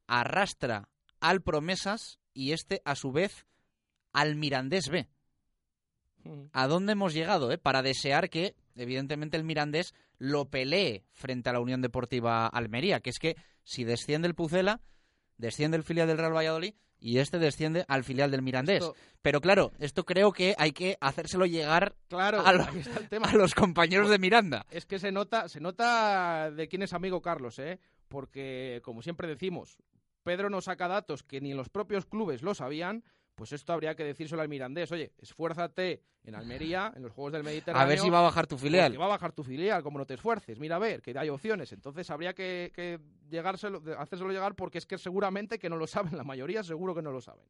[0.08, 3.46] arrastra al Promesas y este a su vez
[4.14, 5.08] al Mirandés B.
[6.52, 7.52] ¿A dónde hemos llegado?
[7.52, 7.58] Eh?
[7.58, 13.12] Para desear que, evidentemente, el Mirandés lo pelee frente a la Unión Deportiva Almería, que
[13.12, 14.82] es que si desciende el Pucela,
[15.38, 18.84] desciende el filial del Real Valladolid y este desciende al filial del Mirandés.
[18.84, 23.00] Esto- Pero claro, esto creo que hay que hacérselo llegar Claro, a, lo- ahí está
[23.00, 23.28] el tema.
[23.30, 24.66] a los compañeros de Miranda.
[24.72, 27.80] Es que se nota, se nota de quién es amigo Carlos, ¿eh?
[28.08, 29.78] Porque, como siempre decimos,
[30.24, 33.04] Pedro no saca datos que ni los propios clubes lo sabían,
[33.38, 34.92] pues esto habría que decírselo al Mirandés.
[34.92, 37.86] Oye, esfuérzate en Almería, en los Juegos del Mediterráneo.
[37.86, 38.88] A ver si va a bajar tu filial.
[38.88, 40.60] porque va a bajar tu filial, como no te esfuerces.
[40.60, 41.72] Mira, a ver, que hay opciones.
[41.72, 46.18] Entonces habría que, que llegárselo, hacérselo llegar porque es que seguramente que no lo saben.
[46.18, 47.46] La mayoría seguro que no lo saben.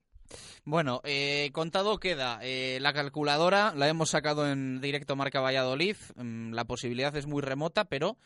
[0.65, 2.39] Bueno, eh, contado queda.
[2.41, 5.95] Eh, la calculadora la hemos sacado en directo Marca Valladolid.
[6.17, 8.17] Mm, La posibilidad es muy remota, pero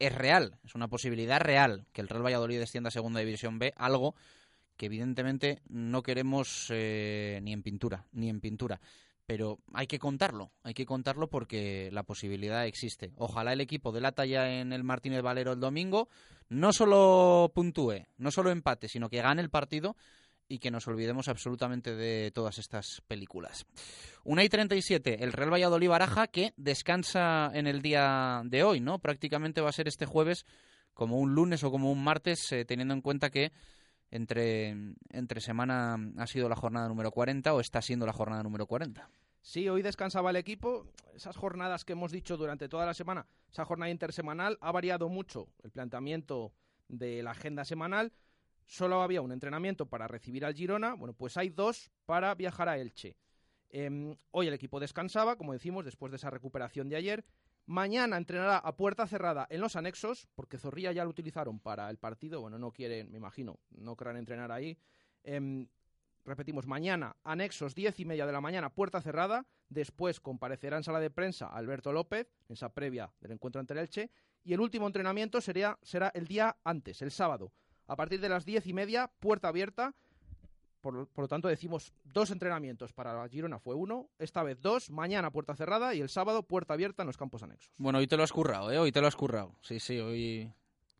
[0.00, 0.58] es real.
[0.64, 4.16] Es una posibilidad real que el Real Valladolid descienda a Segunda División B, algo
[4.76, 8.80] que evidentemente no queremos eh, ni en pintura, ni en pintura.
[9.26, 13.12] Pero hay que contarlo, hay que contarlo porque la posibilidad existe.
[13.16, 16.08] Ojalá el equipo de la talla en el Martínez Valero el domingo
[16.48, 19.96] no solo puntúe, no solo empate, sino que gane el partido
[20.48, 23.66] y que nos olvidemos absolutamente de todas estas películas.
[24.22, 29.00] Una y 37, el Real Valladolid Baraja que descansa en el día de hoy, ¿no?
[29.00, 30.46] Prácticamente va a ser este jueves
[30.94, 33.52] como un lunes o como un martes, eh, teniendo en cuenta que
[34.10, 38.66] entre, entre semana ha sido la jornada número 40 o está siendo la jornada número
[38.66, 39.08] 40.
[39.40, 40.92] Sí, hoy descansaba el equipo.
[41.14, 45.48] Esas jornadas que hemos dicho durante toda la semana, esa jornada intersemanal, ha variado mucho
[45.62, 46.52] el planteamiento
[46.88, 48.12] de la agenda semanal.
[48.66, 50.94] Solo había un entrenamiento para recibir al Girona.
[50.94, 53.16] Bueno, pues hay dos para viajar a Elche.
[53.70, 57.24] Em, hoy el equipo descansaba, como decimos, después de esa recuperación de ayer.
[57.66, 61.98] Mañana entrenará a puerta cerrada en los anexos, porque Zorrilla ya lo utilizaron para el
[61.98, 62.40] partido.
[62.40, 64.78] Bueno, no quieren, me imagino, no querrán entrenar ahí.
[65.24, 65.66] Em,
[66.24, 69.46] repetimos, mañana, anexos 10 y media de la mañana, puerta cerrada.
[69.68, 74.10] Después comparecerá en sala de prensa Alberto López, en esa previa del encuentro ante el.
[74.44, 77.52] Y el último entrenamiento sería, será el día antes, el sábado.
[77.88, 79.92] A partir de las 10 y media, puerta abierta.
[80.86, 84.60] Por, lo- por lo tanto, decimos dos entrenamientos para la Girona fue uno, esta vez
[84.62, 87.72] dos, mañana puerta cerrada y el sábado puerta abierta en los campos anexos.
[87.76, 88.78] Bueno, hoy te lo has currado, ¿eh?
[88.78, 89.56] Hoy te lo has currado.
[89.62, 90.48] Sí, sí, hoy,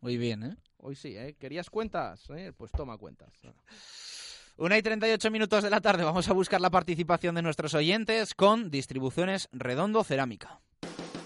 [0.01, 0.57] hoy bien, ¿eh?
[0.79, 1.37] Hoy sí, ¿eh?
[1.39, 2.29] ¿Querías cuentas?
[2.31, 2.53] ¿Eh?
[2.57, 3.31] Pues toma cuentas.
[4.57, 8.35] Una y 38 minutos de la tarde vamos a buscar la participación de nuestros oyentes
[8.35, 10.61] con Distribuciones Redondo Cerámica.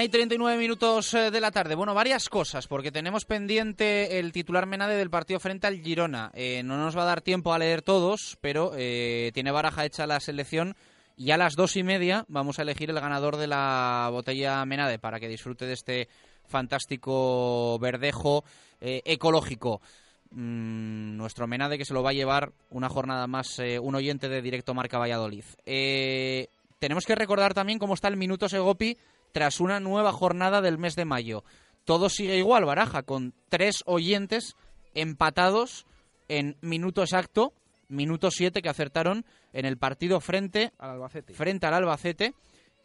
[0.00, 1.74] Una y 39 minutos eh, de la tarde.
[1.74, 6.30] Bueno, varias cosas, porque tenemos pendiente el titular Menade del partido frente al Girona.
[6.32, 10.06] Eh, no nos va a dar tiempo a leer todos, pero eh, tiene baraja hecha
[10.06, 10.74] la selección
[11.18, 14.98] y a las dos y media vamos a elegir el ganador de la botella Menade
[14.98, 16.08] para que disfrute de este
[16.46, 18.42] fantástico verdejo
[18.80, 19.82] ecológico.
[20.30, 24.40] Mm, nuestro Menade que se lo va a llevar una jornada más un oyente de
[24.40, 25.44] Directo Marca Valladolid.
[25.66, 28.96] Tenemos que recordar también cómo está el Minuto Segopi
[29.32, 31.44] tras una nueva jornada del mes de mayo.
[31.84, 34.56] Todo sigue igual, Baraja, con tres oyentes
[34.94, 35.86] empatados
[36.28, 37.52] en minuto exacto
[37.90, 41.34] minuto 7 que acertaron en el partido frente al Albacete.
[41.34, 42.34] Frente al Albacete.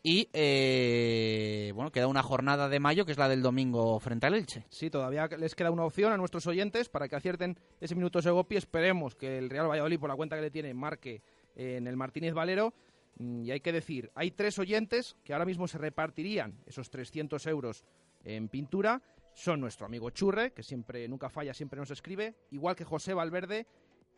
[0.03, 4.35] Y eh, bueno, queda una jornada de mayo que es la del domingo frente al
[4.35, 4.63] Elche.
[4.69, 8.55] Sí, todavía les queda una opción a nuestros oyentes para que acierten ese minuto Segopi.
[8.55, 11.23] Esperemos que el Real Valladolid, por la cuenta que le tiene, marque
[11.55, 12.73] en el Martínez Valero.
[13.17, 17.45] Mm, y hay que decir, hay tres oyentes que ahora mismo se repartirían esos 300
[17.47, 17.85] euros
[18.23, 19.01] en pintura.
[19.33, 23.67] Son nuestro amigo Churre, que siempre, nunca falla, siempre nos escribe, igual que José Valverde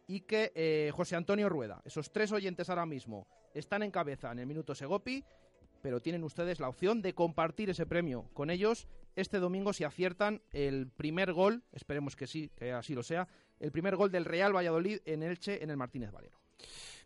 [0.08, 1.82] y que eh, José Antonio Rueda.
[1.86, 5.24] Esos tres oyentes ahora mismo están en cabeza en el minuto Segopi
[5.82, 10.41] pero tienen ustedes la opción de compartir ese premio con ellos este domingo si aciertan
[10.52, 13.28] el primer gol, esperemos que sí, que así lo sea,
[13.60, 16.38] el primer gol del Real Valladolid en Elche en el Martínez Valero.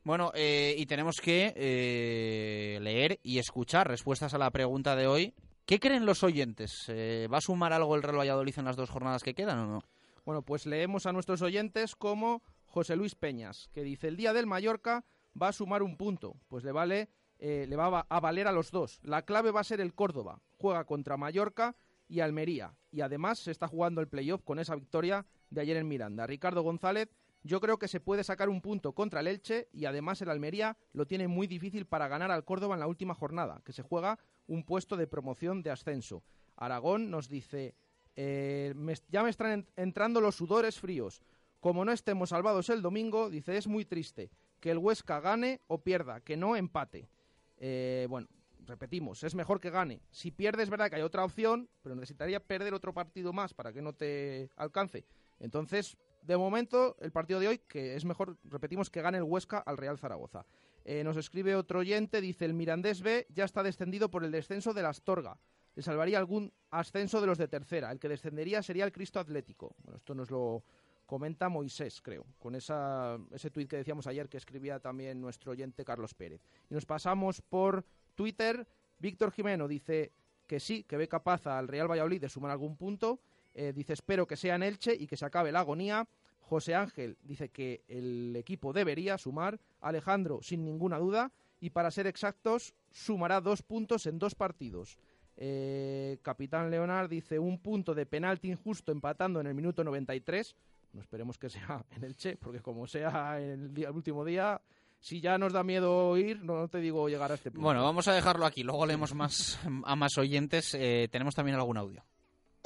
[0.03, 5.33] Bueno, eh, y tenemos que eh, leer y escuchar respuestas a la pregunta de hoy.
[5.65, 6.85] ¿Qué creen los oyentes?
[6.87, 9.67] Eh, ¿Va a sumar algo el Real Valladolid en las dos jornadas que quedan o
[9.67, 9.83] no?
[10.25, 14.47] Bueno, pues leemos a nuestros oyentes como José Luis Peñas, que dice, el día del
[14.47, 15.05] Mallorca
[15.39, 17.09] va a sumar un punto, pues le vale
[17.41, 18.99] eh, le va a valer a los dos.
[19.01, 20.39] La clave va a ser el Córdoba.
[20.59, 21.75] Juega contra Mallorca
[22.07, 22.75] y Almería.
[22.91, 26.27] Y además se está jugando el playoff con esa victoria de ayer en Miranda.
[26.27, 27.09] Ricardo González,
[27.43, 30.77] yo creo que se puede sacar un punto contra el Elche y además el Almería
[30.93, 34.19] lo tiene muy difícil para ganar al Córdoba en la última jornada, que se juega
[34.47, 36.23] un puesto de promoción de ascenso.
[36.55, 37.75] Aragón nos dice,
[38.15, 38.73] eh,
[39.09, 41.21] ya me están entrando los sudores fríos.
[41.59, 45.79] Como no estemos salvados el domingo, dice, es muy triste que el Huesca gane o
[45.79, 47.09] pierda, que no empate.
[47.57, 48.27] Eh, bueno,
[48.65, 50.01] repetimos, es mejor que gane.
[50.11, 53.73] Si pierdes, es verdad que hay otra opción, pero necesitaría perder otro partido más para
[53.73, 55.05] que no te alcance.
[55.39, 59.59] Entonces, de momento, el partido de hoy, que es mejor, repetimos, que gane el Huesca
[59.59, 60.45] al Real Zaragoza.
[60.83, 64.73] Eh, nos escribe otro oyente, dice, el Mirandés B ya está descendido por el descenso
[64.73, 65.37] de la Astorga.
[65.75, 67.91] Le salvaría algún ascenso de los de tercera.
[67.91, 69.75] El que descendería sería el Cristo Atlético.
[69.83, 70.63] Bueno, esto nos lo
[71.05, 75.83] comenta Moisés, creo, con esa, ese tuit que decíamos ayer que escribía también nuestro oyente
[75.83, 76.41] Carlos Pérez.
[76.69, 78.67] Y nos pasamos por Twitter.
[78.99, 80.11] Víctor Jimeno dice
[80.47, 83.19] que sí, que ve capaz al Real Valladolid de sumar algún punto.
[83.53, 86.07] Eh, dice espero que sea en Elche y que se acabe la agonía.
[86.41, 89.59] José Ángel dice que el equipo debería sumar.
[89.81, 91.31] Alejandro, sin ninguna duda.
[91.59, 94.97] Y para ser exactos, sumará dos puntos en dos partidos.
[95.37, 100.55] Eh, Capitán Leonard dice un punto de penalti injusto empatando en el minuto 93.
[100.93, 104.61] No esperemos que sea en el Che, porque como sea el, día, el último día,
[104.99, 107.63] si ya nos da miedo ir, no, te digo llegar a este punto.
[107.63, 108.63] Bueno, vamos a dejarlo aquí.
[108.63, 110.75] Luego leemos más a más oyentes.
[110.75, 112.03] Eh, tenemos también algún audio.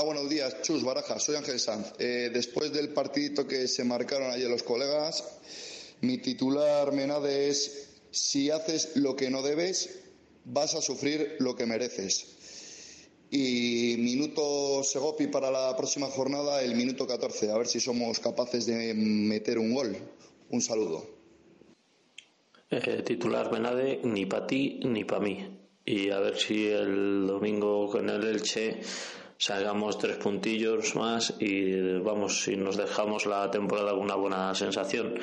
[0.06, 1.94] Buenos días, Chus Baraja, soy Ángel Sanz.
[1.98, 5.24] Eh, después del partidito que se marcaron ayer los colegas,
[6.02, 10.00] mi titular Menade es, si haces lo que no debes,
[10.46, 12.28] vas a sufrir lo que mereces.
[13.32, 17.52] Y minuto Segopi para la próxima jornada, el minuto 14.
[17.52, 19.98] A ver si somos capaces de meter un gol.
[20.52, 21.04] Un saludo.
[22.70, 25.60] Eh, titular Benade, ni para ti ni para mí.
[25.84, 28.82] Y a ver si el domingo con el Elche
[29.38, 35.16] salgamos tres puntillos más y vamos, si nos dejamos la temporada con una buena sensación.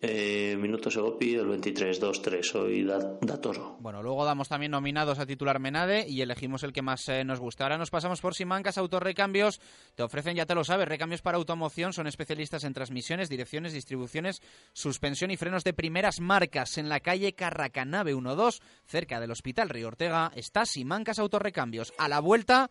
[0.00, 3.76] Eh, minuto Segopi, el 23-2-3, soy Datoro.
[3.80, 7.40] Bueno, luego damos también nominados a titular Menade y elegimos el que más eh, nos
[7.40, 7.64] gusta.
[7.64, 9.60] Ahora nos pasamos por Simancas Autorrecambios.
[9.94, 11.94] Te ofrecen, ya te lo sabes, recambios para automoción.
[11.94, 14.42] Son especialistas en transmisiones, direcciones, distribuciones,
[14.74, 16.76] suspensión y frenos de primeras marcas.
[16.76, 21.94] En la calle Carracanave 12, cerca del Hospital Río Ortega, está Simancas Autorrecambios.
[21.96, 22.70] A la vuelta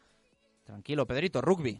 [0.65, 1.79] Tranquilo, Pedrito, rugby.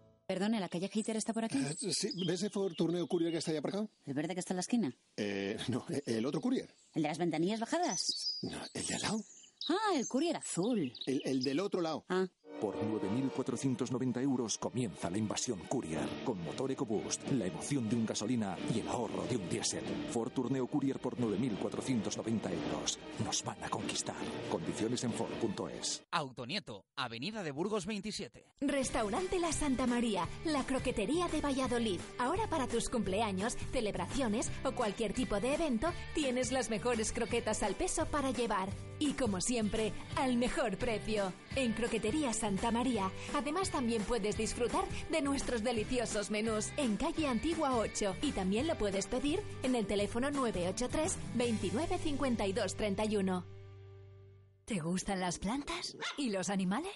[0.31, 1.57] Perdone, ¿la calle Hater está por aquí?
[1.57, 3.87] Eh, sí, ¿ves el Torneo Courier que está allá por acá?
[4.05, 4.95] ¿El verde que está en la esquina?
[5.17, 6.73] Eh, no, el otro Courier.
[6.93, 8.37] ¿El de las ventanillas bajadas?
[8.41, 9.21] No, el de al lado.
[9.67, 10.93] Ah, el Courier azul.
[11.05, 12.05] El, el del otro lado.
[12.07, 12.25] Ah.
[12.59, 16.07] Por 9.490 euros comienza la invasión Courier.
[16.25, 19.83] Con motor EcoBoost, la emoción de un gasolina y el ahorro de un diésel.
[20.11, 22.99] Ford Tourneo Courier por 9.490 euros.
[23.23, 24.15] Nos van a conquistar.
[24.51, 26.03] Condiciones en Ford.es.
[26.11, 28.45] Autonieto, Avenida de Burgos 27.
[28.61, 31.99] Restaurante La Santa María, la croquetería de Valladolid.
[32.19, 37.75] Ahora para tus cumpleaños, celebraciones o cualquier tipo de evento, tienes las mejores croquetas al
[37.75, 38.69] peso para llevar.
[38.99, 41.33] Y como siempre, al mejor precio.
[41.55, 43.11] En Croquetería Santa María.
[43.35, 48.75] Además también puedes disfrutar de nuestros deliciosos menús en calle Antigua 8 y también lo
[48.75, 53.45] puedes pedir en el teléfono 983 29 52 31.
[54.65, 55.95] ¿Te gustan las plantas?
[56.17, 56.95] ¿Y los animales?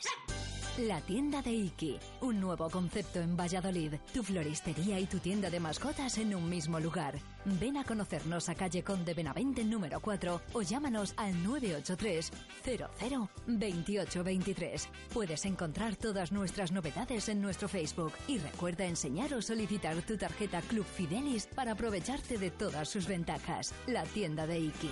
[0.78, 3.94] La tienda de Iki, un nuevo concepto en Valladolid.
[4.14, 7.18] Tu floristería y tu tienda de mascotas en un mismo lugar.
[7.46, 12.30] Ven a conocernos a calle Conde Benavente número 4 o llámanos al 983
[12.66, 14.90] 00 2823.
[15.14, 20.60] Puedes encontrar todas nuestras novedades en nuestro Facebook y recuerda enseñar o solicitar tu tarjeta
[20.60, 23.74] Club Fidelis para aprovecharte de todas sus ventajas.
[23.88, 24.92] La tienda de Iki.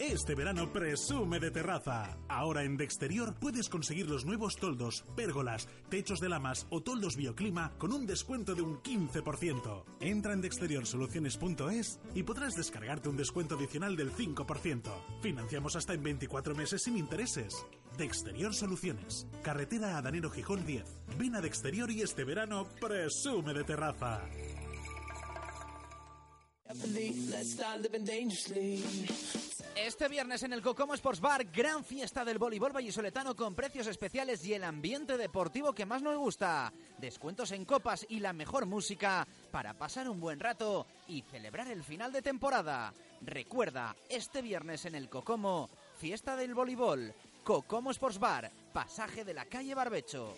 [0.00, 2.16] Este verano presume de terraza.
[2.26, 7.74] Ahora en Dexterior puedes conseguir los nuevos toldos, pérgolas, techos de lamas o toldos bioclima
[7.76, 9.84] con un descuento de un 15%.
[10.00, 14.90] Entra en dexteriorsoluciones.es y podrás descargarte un descuento adicional del 5%.
[15.20, 17.54] Financiamos hasta en 24 meses sin intereses.
[17.98, 19.26] Dexterior Soluciones.
[19.42, 20.82] Carretera a Danero Gijón 10.
[21.18, 24.22] Ven a Dexterior y este verano presume de terraza.
[29.76, 34.44] Este viernes en el Cocomo Sports Bar, gran fiesta del voleibol vallisoletano con precios especiales
[34.44, 36.72] y el ambiente deportivo que más nos gusta.
[36.98, 41.82] Descuentos en copas y la mejor música para pasar un buen rato y celebrar el
[41.82, 42.92] final de temporada.
[43.22, 47.14] Recuerda, este viernes en el Cocomo, fiesta del voleibol.
[47.44, 50.34] Cocomo Sports Bar, pasaje de la calle Barbecho.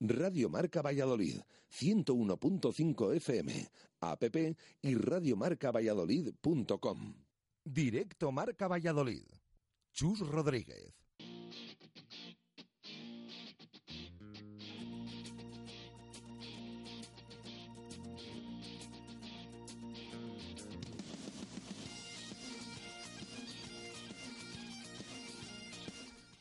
[0.00, 1.40] Radio Marca Valladolid,
[1.72, 3.68] 101.5 FM,
[4.00, 4.24] app
[4.82, 7.14] y radiomarcavalladolid.com.
[7.64, 9.24] Directo Marca Valladolid.
[9.92, 10.97] Chus Rodríguez.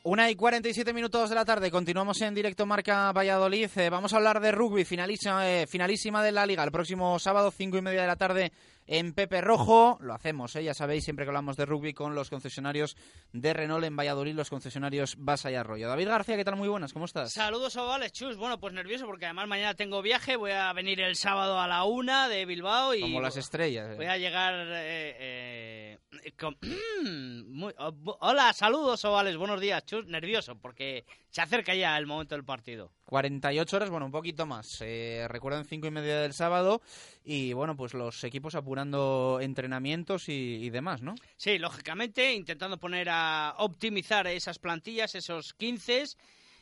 [0.09, 3.69] Una y 47 minutos de la tarde, continuamos en directo Marca Valladolid.
[3.75, 7.51] Eh, vamos a hablar de rugby, finalísima, eh, finalísima de la liga, el próximo sábado,
[7.51, 8.53] cinco y media de la tarde
[8.87, 9.97] en Pepe Rojo.
[10.01, 12.97] Lo hacemos, eh, ya sabéis, siempre que hablamos de rugby con los concesionarios
[13.33, 15.87] de Renault en Valladolid, los concesionarios Basa y Arroyo.
[15.87, 16.55] David García, ¿qué tal?
[16.55, 17.31] Muy buenas, ¿cómo estás?
[17.33, 18.37] Saludos, ovales, chus.
[18.37, 20.35] Bueno, pues nervioso porque además mañana tengo viaje.
[20.37, 23.01] Voy a venir el sábado a la una de Bilbao y.
[23.01, 23.95] Como las estrellas.
[23.97, 24.53] Voy a llegar.
[24.55, 26.57] Eh, eh, con-
[27.47, 29.37] Muy- oh, hola, saludos, ovales.
[29.37, 30.05] Buenos días, chus.
[30.07, 32.91] Nervioso porque se acerca ya el momento del partido.
[33.05, 34.79] 48 horas, bueno, un poquito más.
[34.81, 36.81] Eh, recuerden, cinco y media del sábado.
[37.23, 41.15] Y bueno, pues los equipos apurando entrenamientos y, y demás, ¿no?
[41.35, 46.03] Sí, lógicamente, intentando poner a optimizar esas plantillas, esos 15.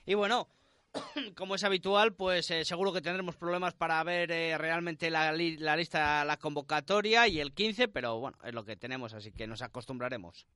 [0.05, 0.47] Y bueno,
[1.35, 5.57] como es habitual, pues eh, seguro que tendremos problemas para ver eh, realmente la, li-
[5.57, 9.45] la lista, la convocatoria y el 15, pero bueno, es lo que tenemos, así que
[9.45, 10.47] nos acostumbraremos.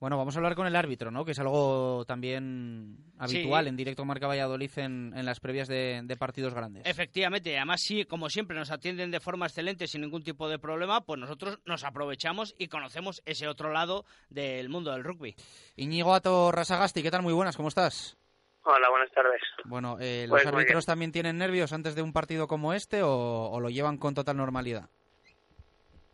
[0.00, 1.26] Bueno, vamos a hablar con el árbitro, ¿no?
[1.26, 3.68] Que es algo también habitual Sí.
[3.68, 6.86] en directo Marca Valladolid en, en las previas de, de partidos grandes.
[6.86, 11.02] Efectivamente, además sí, como siempre nos atienden de forma excelente sin ningún tipo de problema,
[11.02, 15.36] pues nosotros nos aprovechamos y conocemos ese otro lado del mundo del rugby.
[15.76, 17.20] Íñigo Ato Rasagasti, ¿qué tal?
[17.20, 18.16] Muy buenas, ¿cómo estás?
[18.62, 19.42] Hola, buenas tardes.
[19.66, 23.02] Bueno, eh, Pues ¿los muy árbitros también tienen nervios antes de un partido como este
[23.02, 24.88] o, o lo llevan con total normalidad?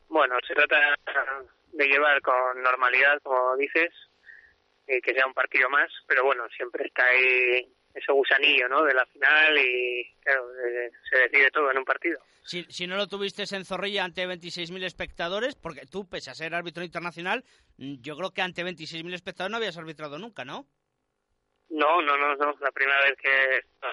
[0.09, 0.76] Bueno, se trata
[1.77, 3.93] de llevar con normalidad, como dices,
[4.87, 8.85] y que sea un partido más, pero bueno, siempre está ahí ese gusanillo, ¿no?
[8.85, 12.20] De la final y, claro, eh, se decide todo en un partido.
[12.45, 16.55] Si, si no lo tuviste en Zorrilla ante 26.000 espectadores, porque tú, pese a ser
[16.55, 17.45] árbitro internacional,
[17.79, 20.66] mm, yo creo que ante 26.000 espectadores no habías arbitrado nunca, ¿no?
[21.70, 23.89] No, no, no, no, la primera vez que está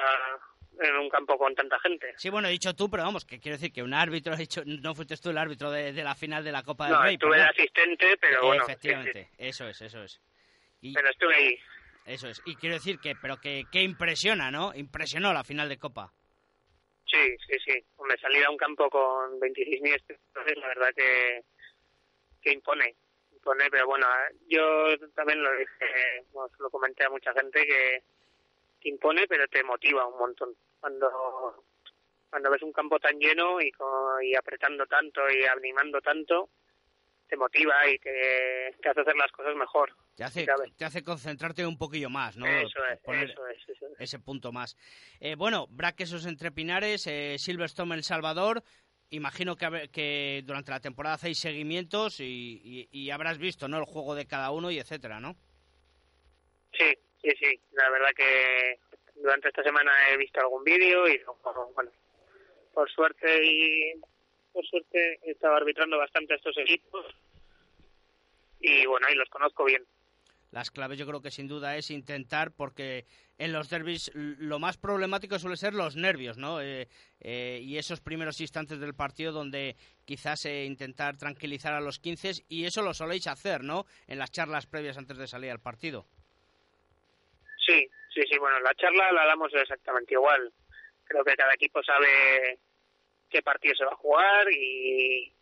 [0.80, 2.14] en un campo con tanta gente.
[2.18, 4.96] Sí, bueno, he dicho tú, pero vamos, que quiero decir que un árbitro, dicho, no
[4.96, 7.14] fuiste tú el árbitro de, de la final de la Copa del No, Rey.
[7.16, 10.22] estuve de asistente, pero bueno, sí, Efectivamente, eso es, eso es.
[10.82, 11.60] Y- Pero estuve ahí.
[12.06, 12.42] Eso es.
[12.46, 14.74] Y quiero decir que, pero que, que impresiona, ¿no?
[14.76, 16.12] Impresionó la final de Copa.
[17.06, 17.86] Sí, sí, sí.
[17.98, 21.42] Hombre, salir a un campo con 26.000 espectadores, la verdad que,
[22.42, 22.96] que impone.
[23.34, 24.08] Impone, pero bueno,
[24.50, 28.04] yo también lo dije, bueno, se lo comenté a mucha gente que,
[28.84, 30.50] que impone, pero te motiva un montón.
[30.80, 31.64] Cuando,
[32.30, 33.72] cuando ves un campo tan lleno y,
[34.24, 36.50] y apretando tanto y animando tanto,
[37.28, 39.96] te motiva y te, te hace hacer las cosas mejor.
[40.16, 40.46] Te hace,
[40.78, 42.46] te hace concentrarte un poquillo más, ¿no?
[42.46, 44.00] Eso es, Poner eso es, eso es.
[44.02, 44.78] ese punto más.
[45.20, 48.62] Eh, bueno, Braquesos entre Pinares, eh, Silverstone El Salvador.
[49.10, 53.78] Imagino que, que durante la temporada hacéis seguimientos y, y- y habrás visto, ¿no?
[53.78, 55.36] El juego de cada uno y etcétera, ¿no?
[56.74, 57.60] Sí, sí, sí.
[57.72, 58.80] La verdad que
[59.16, 61.22] durante esta semana he visto algún vídeo y
[61.74, 61.92] bueno,
[62.74, 63.94] por suerte y
[64.52, 67.06] por suerte he estado arbitrando bastante a estos equipos
[68.60, 69.84] y bueno, y los conozco bien.
[70.52, 73.08] Las claves yo creo que sin duda es intentar, porque
[73.40, 76.62] en los derbis lo más problemático suele ser los nervios, ¿no?
[76.62, 76.88] Eh,
[77.22, 82.46] eh, y esos primeros instantes del partido donde quizás eh, intentar tranquilizar a los 15
[82.50, 83.88] y eso lo soléis hacer, ¿no?
[84.06, 86.06] En las charlas previas antes de salir al partido.
[87.66, 88.38] Sí, sí, sí.
[88.38, 90.52] Bueno, la charla la damos exactamente igual.
[91.06, 92.60] Creo que cada equipo sabe
[93.30, 95.34] qué partido se va a jugar y,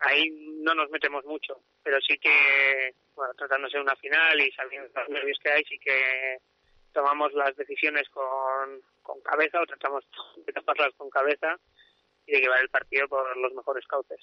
[0.00, 0.30] ahí
[0.62, 1.60] no nos metemos mucho.
[1.82, 5.78] Pero sí que, bueno, tratándose de una final y sabiendo los nervios que hay, sí
[5.78, 6.38] que
[6.92, 10.04] tomamos las decisiones con, con cabeza o tratamos
[10.44, 11.58] de tomarlas con cabeza
[12.26, 14.18] y de llevar el partido por los mejores cauces.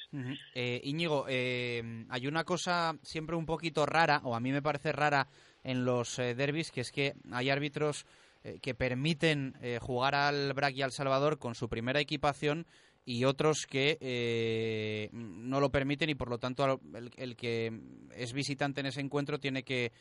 [0.54, 4.92] Eh, Íñigo, eh, hay una cosa siempre un poquito rara, o a mí me parece
[4.92, 5.28] rara
[5.64, 8.06] en los eh, derbis, que es que hay árbitros
[8.44, 12.66] eh, que permiten eh, jugar al Brac y al Salvador con su primera equipación
[13.06, 17.72] y otros que eh, no lo permiten y por lo tanto el, el que
[18.16, 19.92] es visitante en ese encuentro tiene que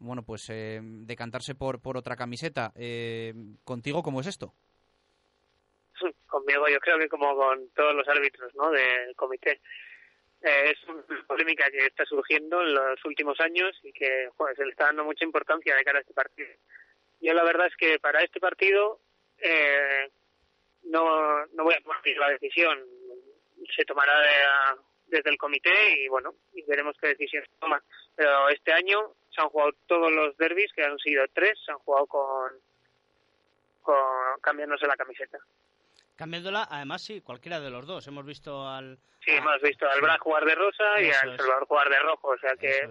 [0.00, 2.72] bueno pues eh, decantarse por, por otra camiseta.
[2.74, 3.32] Eh,
[3.64, 4.54] ¿Contigo cómo es esto?
[6.28, 8.70] Conmigo yo creo que como con todos los árbitros ¿no?
[8.70, 9.60] del comité.
[10.42, 14.70] Eh, es una polémica que está surgiendo en los últimos años y que se le
[14.70, 16.48] está dando mucha importancia de cara a este partido.
[17.20, 19.00] Yo la verdad es que para este partido
[19.38, 20.08] eh,
[20.84, 22.78] no, no voy a tomar la decisión.
[23.76, 25.72] Se tomará de- desde el comité
[26.04, 27.82] y bueno y veremos qué decisión se toma.
[28.14, 31.78] Pero este año se han jugado todos los derbis que han sido tres se han
[31.78, 32.52] jugado con
[33.82, 35.38] con cambiándose la camiseta
[36.18, 38.04] Cambiándola, además sí, cualquiera de los dos.
[38.08, 38.98] Hemos visto al...
[39.24, 41.36] Sí, hemos visto al Bra jugar de rosa y Eso al es.
[41.36, 42.90] Salvador jugar de rojo, o sea que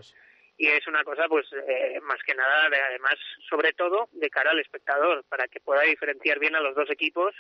[0.59, 3.15] y es una cosa pues eh, más que nada de, además
[3.49, 7.36] sobre todo de cara al espectador para que pueda diferenciar bien a los dos equipos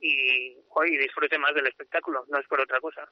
[0.00, 0.56] y,
[0.86, 3.06] y disfrute más del espectáculo, no es por otra cosa.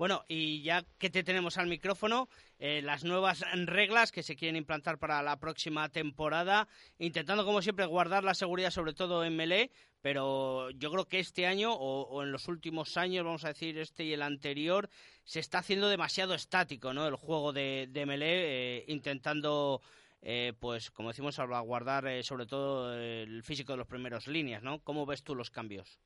[0.00, 4.56] Bueno, y ya que te tenemos al micrófono, eh, las nuevas reglas que se quieren
[4.56, 9.70] implantar para la próxima temporada, intentando como siempre guardar la seguridad sobre todo en Melee,
[10.00, 14.04] pero yo creo que este año o, en los últimos años, vamos a decir este
[14.04, 14.88] y el anterior,
[15.24, 17.06] se está haciendo demasiado estático, ¿no?
[17.06, 19.82] El juego de, de eh, intentando,
[20.22, 24.62] eh, pues como decimos, salvaguardar eh, sobre todo eh, el físico de los primeros líneas,
[24.62, 24.82] ¿no?
[24.82, 26.00] ¿Cómo ves tú los cambios?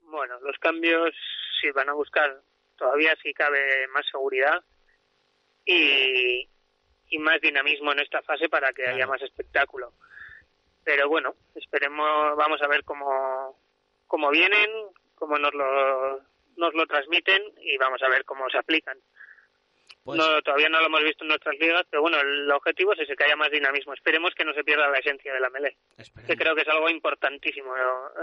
[0.00, 1.14] Bueno, los cambios
[1.60, 2.42] sí van a buscar
[2.76, 4.62] todavía si cabe más seguridad
[5.64, 6.48] y,
[7.08, 9.92] y más dinamismo en esta fase para que haya más espectáculo.
[10.84, 13.58] Pero bueno, esperemos, vamos a ver cómo,
[14.06, 14.70] cómo vienen,
[15.14, 16.20] cómo nos lo,
[16.56, 18.98] nos lo transmiten y vamos a ver cómo se aplican.
[20.04, 23.00] Pues no, todavía no lo hemos visto en nuestras ligas, pero bueno, el objetivo es
[23.00, 23.94] ese, que haya más dinamismo.
[23.94, 25.76] Esperemos que no se pierda la esencia de la melee,
[26.26, 27.72] que creo que es algo importantísimo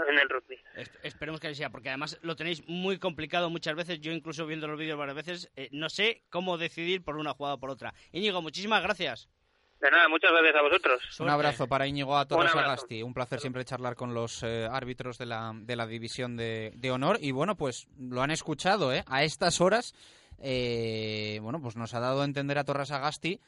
[0.08, 0.56] en el rugby.
[0.76, 4.00] Es- Esperemos que así sea, porque además lo tenéis muy complicado muchas veces.
[4.00, 7.56] Yo incluso viendo los vídeos varias veces, eh, no sé cómo decidir por una jugada
[7.56, 7.92] o por otra.
[8.12, 9.28] Íñigo, muchísimas gracias.
[9.80, 11.20] De nada, muchas gracias a vosotros.
[11.20, 12.54] Un abrazo para Íñigo a Torres.
[12.54, 13.02] Agasti.
[13.02, 16.90] Un placer siempre charlar con los eh, árbitros de la, de la división de, de
[16.92, 17.18] honor.
[17.20, 19.02] Y bueno, pues lo han escuchado, ¿eh?
[19.08, 19.92] A estas horas,
[20.38, 23.40] eh, bueno, pues nos ha dado a entender a Torres Agasti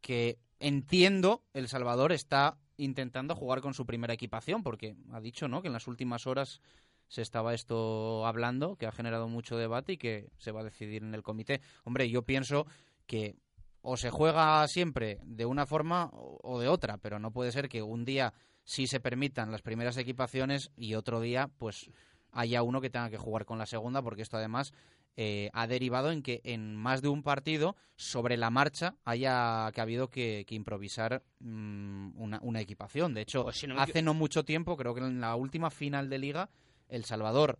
[0.00, 5.62] que entiendo El Salvador está intentando jugar con su primera equipación, porque ha dicho, ¿no?
[5.62, 6.60] Que en las últimas horas
[7.08, 11.02] se estaba esto hablando, que ha generado mucho debate y que se va a decidir
[11.02, 11.60] en el comité.
[11.84, 12.66] Hombre, yo pienso
[13.06, 13.36] que
[13.82, 17.68] o se juega siempre de una forma o o de otra, pero no puede ser
[17.68, 18.32] que un día
[18.64, 21.90] sí se permitan las primeras equipaciones y otro día pues
[22.32, 24.72] haya uno que tenga que jugar con la segunda, porque esto además
[25.16, 29.80] eh, ha derivado en que en más de un partido sobre la marcha haya que
[29.80, 33.14] ha habido que, que improvisar mm, una, una equipación.
[33.14, 36.18] De hecho, Pues no hace no mucho tiempo, creo que en la última final de
[36.18, 36.50] liga,
[36.88, 37.58] El Salvador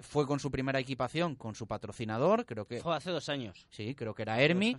[0.00, 2.80] fue con su primera equipación, con su patrocinador, creo que...
[2.80, 3.66] Fue hace dos años.
[3.70, 4.76] Sí, creo que era Hermi.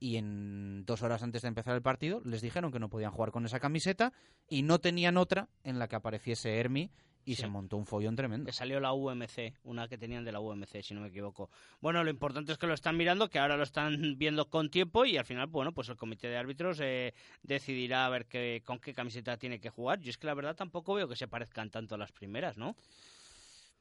[0.00, 3.30] Y en dos horas antes de empezar el partido les dijeron que no podían jugar
[3.30, 4.12] con esa camiseta
[4.48, 6.90] y no tenían otra en la que apareciese Hermi
[7.24, 8.46] y se montó un follón tremendo.
[8.46, 11.50] Le salió la UMC, una que tenían de la UMC, si no me equivoco.
[11.80, 15.04] Bueno, lo importante es que lo están mirando, que ahora lo están viendo con tiempo
[15.04, 18.78] y al final, bueno, pues el comité de árbitros eh, decidirá a ver qué, con
[18.78, 20.00] qué camiseta tiene que jugar.
[20.00, 22.76] Yo es que la verdad tampoco veo que se parezcan tanto a las primeras, ¿no?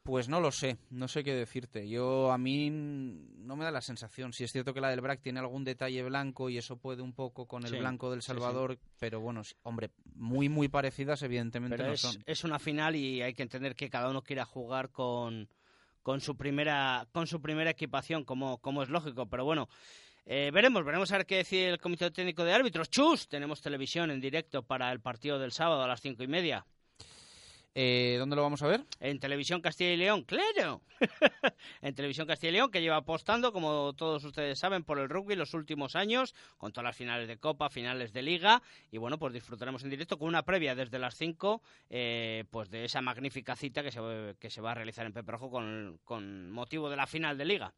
[0.04, 1.88] Pues no lo sé, no sé qué decirte.
[1.88, 4.34] Yo a mí no me da la sensación.
[4.34, 7.14] Si es cierto que la del BRAC tiene algún detalle blanco y eso puede un
[7.14, 11.78] poco con el Sí, blanco del sí, Salvador, pero bueno, hombre, muy muy parecidas evidentemente
[11.78, 12.24] Pero no es, son.
[12.26, 15.48] es una final y hay que entender que cada uno quiera jugar con,
[16.02, 19.28] con su primera con su primera equipación, como, como es lógico.
[19.28, 19.70] Pero bueno,
[20.26, 22.90] eh, veremos, veremos a ver qué decide el Comité Técnico de Árbitros.
[22.90, 23.28] ¡Chus!
[23.28, 26.66] Tenemos televisión en directo para el partido del sábado a las cinco y media.
[27.74, 28.84] Eh, ¿Dónde lo vamos a ver?
[29.00, 30.82] En Televisión Castilla y León, claro.
[31.82, 35.36] en Televisión Castilla y León, que lleva apostando, como todos ustedes saben, por el rugby
[35.36, 38.62] los últimos años, con todas las finales de Copa, finales de Liga.
[38.92, 42.84] Y bueno, pues disfrutaremos en directo con una previa desde las 5, eh, pues de
[42.86, 44.00] esa magnífica cita que se,
[44.40, 47.46] que se va a realizar en Pepe Rojo con, con motivo de la final de
[47.46, 47.74] Liga.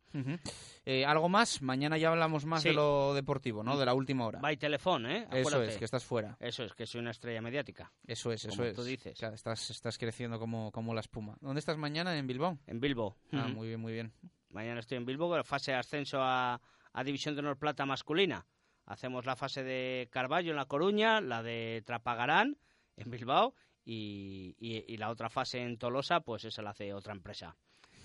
[0.85, 1.61] Eh, ¿Algo más?
[1.61, 2.69] Mañana ya hablamos más Sí.
[2.69, 3.77] de lo deportivo, ¿no?
[3.77, 4.39] De la última hora.
[4.39, 5.27] By telefón, ¿eh?
[5.31, 6.35] Eso es, que estás fuera.
[6.39, 7.91] Eso es, que soy una estrella mediática.
[8.07, 8.75] Eso es, eso Como es.
[8.75, 9.17] tú dices.
[9.19, 11.35] Claro, estás, estás creciendo como, como la espuma.
[11.41, 12.17] ¿Dónde estás mañana?
[12.17, 12.57] ¿En Bilbao?
[12.67, 13.17] En Bilbo.
[13.33, 14.13] Ah, muy bien, muy bien.
[14.49, 16.61] Mañana estoy en Bilbo, con la fase de ascenso a,
[16.93, 18.45] a División de Honor Plata masculina.
[18.85, 22.57] Hacemos la fase de Carballo en La Coruña, la de Trapagarán
[22.95, 27.11] en Bilbao y, y- y la otra fase en Tolosa, pues esa la hace otra
[27.11, 27.57] empresa.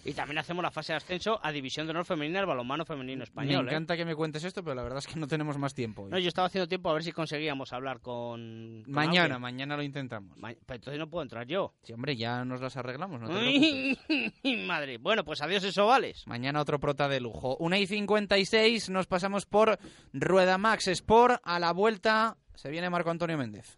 [0.05, 3.25] Y también hacemos la fase de ascenso a División de Honor Femenina del balonmano femenino
[3.25, 3.65] español.
[3.65, 3.75] Me ¿eh?
[3.75, 6.03] encanta que me cuentes esto, pero la verdad es que no tenemos más tiempo.
[6.03, 6.11] hoy.
[6.11, 8.83] No, yo estaba haciendo tiempo a ver si conseguíamos hablar con...
[8.85, 9.41] con mañana, alguien.
[9.43, 10.39] mañana lo intentamos.
[10.39, 11.75] Ma- Pero entonces no puedo entrar yo.
[11.83, 13.99] Sí, hombre, ya nos las arreglamos, no te
[14.67, 14.99] Madre.
[14.99, 16.27] Bueno, pues adiós eso vales.
[16.27, 17.57] Mañana otro prota de lujo.
[17.59, 19.79] 1 y 56 nos pasamos por
[20.13, 21.41] Rueda Max Sport.
[21.45, 23.78] A la vuelta se viene Marco Antonio Méndez.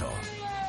[0.00, 0.59] Cristo.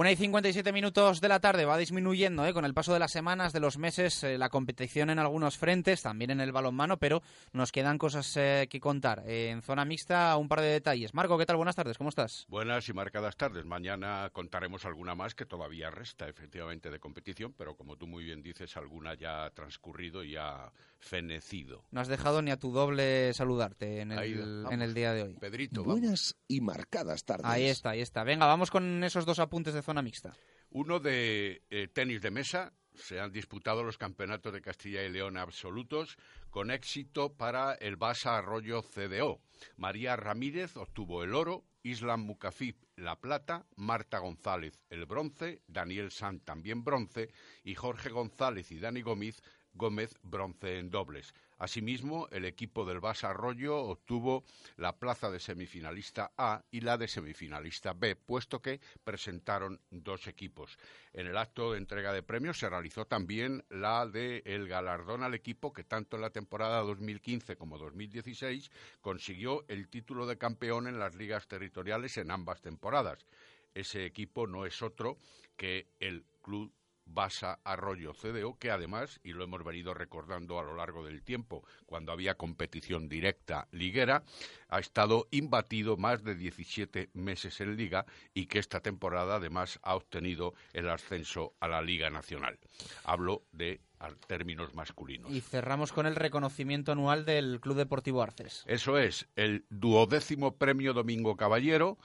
[0.00, 2.54] Una y 57 minutos de la tarde va disminuyendo ¿eh?
[2.54, 6.00] con el paso de las semanas, de los meses, eh, la competición en algunos frentes,
[6.00, 7.20] también en el balonmano, pero
[7.52, 9.24] nos quedan cosas eh, que contar.
[9.26, 11.12] Eh, en zona mixta, un par de detalles.
[11.12, 11.56] Marco, ¿qué tal?
[11.56, 12.46] Buenas tardes, ¿cómo estás?
[12.48, 13.66] Buenas y marcadas tardes.
[13.66, 18.40] Mañana contaremos alguna más que todavía resta, efectivamente, de competición, pero como tú muy bien
[18.42, 21.84] dices, alguna ya ha transcurrido y ha fenecido.
[21.90, 24.72] No has dejado ni a tu doble saludarte en el, vamos.
[24.72, 25.34] en el día de hoy.
[25.38, 26.00] Pedrito, vamos.
[26.00, 27.44] Buenas y marcadas tardes.
[27.44, 28.24] Ahí está, ahí está.
[28.24, 30.34] Venga, vamos con esos dos apuntes de zona mixta.
[30.70, 32.72] Uno de eh, tenis de mesa.
[32.94, 36.18] Se han disputado los campeonatos de Castilla y León absolutos
[36.50, 39.40] con éxito para el Basa Arroyo CDO.
[39.76, 46.40] María Ramírez obtuvo el oro, Islam Mukafib la plata, Marta González el bronce, Daniel San
[46.40, 47.30] también bronce
[47.64, 49.40] y Jorge González y Dani Gómez,
[49.72, 51.32] Gómez bronce en dobles.
[51.60, 54.44] Asimismo, el equipo del Basa Arroyo obtuvo
[54.78, 60.78] la plaza de semifinalista A y la de semifinalista B, puesto que presentaron dos equipos.
[61.12, 65.34] En el acto de entrega de premios se realizó también la de el galardón al
[65.34, 68.70] equipo que tanto en la temporada 2015 como 2016
[69.02, 73.26] consiguió el título de campeón en las ligas territoriales en ambas temporadas.
[73.74, 75.18] Ese equipo no es otro
[75.58, 76.72] que el Club
[77.12, 81.64] Basa Arroyo CDO, que además, y lo hemos venido recordando a lo largo del tiempo,
[81.86, 84.22] cuando había competición directa liguera,
[84.68, 89.96] ha estado imbatido más de 17 meses en liga y que esta temporada además ha
[89.96, 92.58] obtenido el ascenso a la Liga Nacional.
[93.04, 95.30] Hablo de a términos masculinos.
[95.30, 98.64] Y cerramos con el reconocimiento anual del Club Deportivo Arces.
[98.66, 101.98] Eso es, el duodécimo premio Domingo Caballero,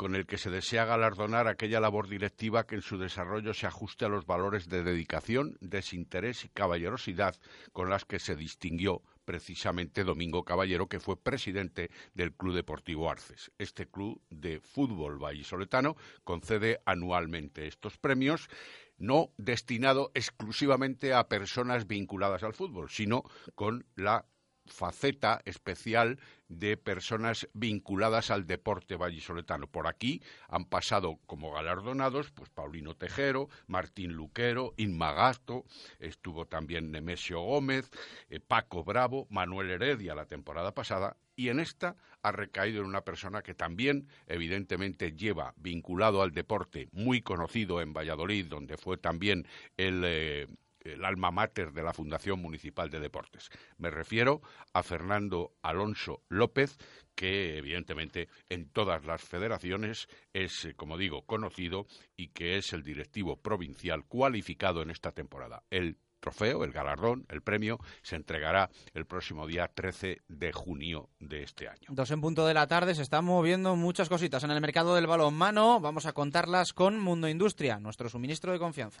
[0.00, 4.06] con el que se desea galardonar aquella labor directiva que en su desarrollo se ajuste
[4.06, 7.36] a los valores de dedicación, desinterés y caballerosidad
[7.74, 13.52] con las que se distinguió precisamente Domingo Caballero, que fue presidente del Club Deportivo Arces.
[13.58, 18.48] Este club de fútbol vallisoletano concede anualmente estos premios
[18.96, 23.24] no destinado exclusivamente a personas vinculadas al fútbol, sino
[23.54, 24.24] con la
[24.66, 29.66] faceta especial de personas vinculadas al deporte vallisoletano.
[29.68, 35.64] Por aquí han pasado como galardonados pues Paulino Tejero, Martín Luquero, Inma Gasto,
[35.98, 37.90] estuvo también Nemesio Gómez,
[38.28, 43.02] eh, Paco Bravo, Manuel Heredia la temporada pasada y en esta ha recaído en una
[43.02, 49.46] persona que también evidentemente lleva vinculado al deporte muy conocido en Valladolid, donde fue también
[49.76, 50.46] el eh,
[50.80, 53.50] el alma mater de la Fundación Municipal de Deportes.
[53.78, 54.40] Me refiero
[54.72, 56.78] a Fernando Alonso López,
[57.14, 62.82] que evidentemente en todas las federaciones es, eh, como digo, conocido y que es el
[62.82, 65.62] directivo provincial cualificado en esta temporada.
[65.70, 71.42] El trofeo, el galardón, el premio, se entregará el próximo día 13 de junio de
[71.42, 71.88] este año.
[71.88, 75.06] Dos en punto de la tarde, se están moviendo muchas cositas en el mercado del
[75.06, 75.80] balonmano.
[75.80, 79.00] Vamos a contarlas con Mundo Industria, nuestro suministro de confianza.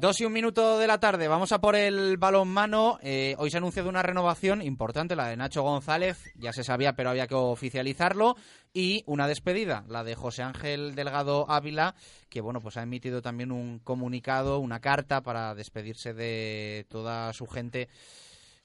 [0.00, 3.00] Dos y un minuto de la tarde, vamos a por el balonmano.
[3.02, 6.92] Eh, hoy se ha anunciado una renovación importante, la de Nacho González, ya se sabía,
[6.92, 8.36] pero había que oficializarlo.
[8.72, 11.96] Y una despedida, la de José Ángel Delgado Ávila,
[12.28, 17.48] que bueno, pues ha emitido también un comunicado, una carta para despedirse de toda su
[17.48, 17.88] gente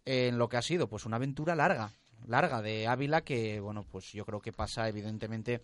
[0.06, 1.94] en lo que ha sido pues una aventura larga,
[2.28, 5.62] larga de Ávila que bueno, pues yo creo que pasa evidentemente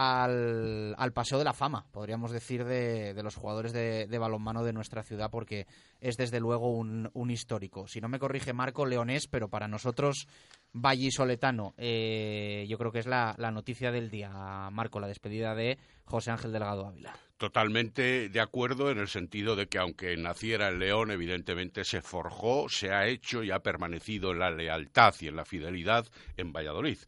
[0.00, 4.72] al, al paseo de la fama, podríamos decir, de, de los jugadores de, balonmano de
[4.72, 5.66] nuestra ciudad, porque
[6.00, 7.88] es desde luego un, un, histórico.
[7.88, 10.28] Si no me corrige Marco, leonés, pero para nosotros
[10.72, 11.74] vallisoletano.
[11.78, 14.30] Eh, yo creo que es la, la noticia del día,
[14.70, 17.16] Marco, la despedida de José Ángel Delgado Ávila.
[17.36, 22.68] Totalmente de acuerdo en el sentido de que aunque naciera en León, evidentemente se forjó,
[22.68, 26.98] se ha hecho y ha permanecido en la lealtad y en la fidelidad en Valladolid.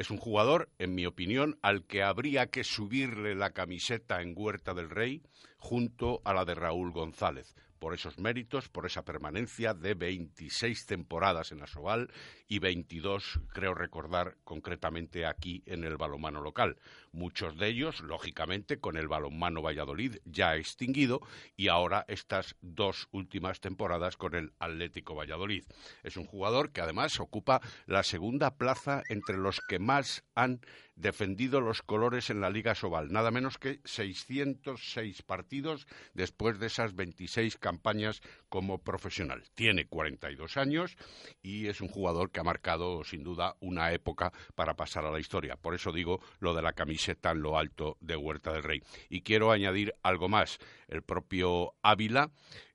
[0.00, 4.72] Es un jugador, en mi opinión, al que habría que subirle la camiseta en Huerta
[4.72, 5.20] del Rey
[5.58, 11.52] junto a la de Raúl González por esos méritos, por esa permanencia de 26 temporadas
[11.52, 12.10] en Asobal
[12.50, 16.76] y 22, creo recordar, concretamente aquí en el balonmano local.
[17.12, 21.20] Muchos de ellos, lógicamente, con el balonmano Valladolid ya extinguido
[21.56, 25.64] y ahora estas dos últimas temporadas con el Atlético Valladolid.
[26.02, 30.60] Es un jugador que además ocupa la segunda plaza entre los que más han
[30.96, 36.94] defendido los colores en la Liga Sobal, nada menos que 606 partidos después de esas
[36.94, 39.44] 26 campañas como profesional.
[39.54, 40.96] Tiene 42 años
[41.42, 45.20] y es un jugador que ha marcado sin duda una época para pasar a la
[45.20, 45.56] historia.
[45.56, 48.82] Por eso digo lo de la camiseta en lo alto de Huerta del Rey.
[49.08, 50.58] Y quiero añadir algo más.
[50.88, 52.30] El propio Ávila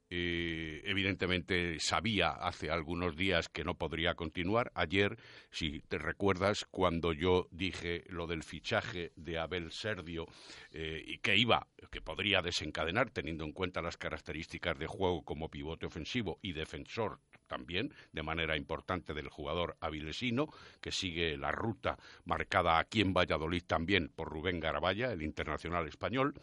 [0.10, 4.72] eh, evidentemente sabía hace algunos días que no podría continuar.
[4.76, 5.18] Ayer,
[5.50, 10.28] si te recuerdas, cuando yo dije lo del fichaje de Abel Serdio
[10.72, 15.50] eh, y que iba, que podría desencadenar, teniendo en cuenta las características de juego como
[15.50, 20.48] pivote ofensivo y defensor también de manera importante del jugador avilesino,
[20.82, 26.34] que sigue la ruta marcada aquí en Valladolid también por Rubén Garabaya, el internacional español,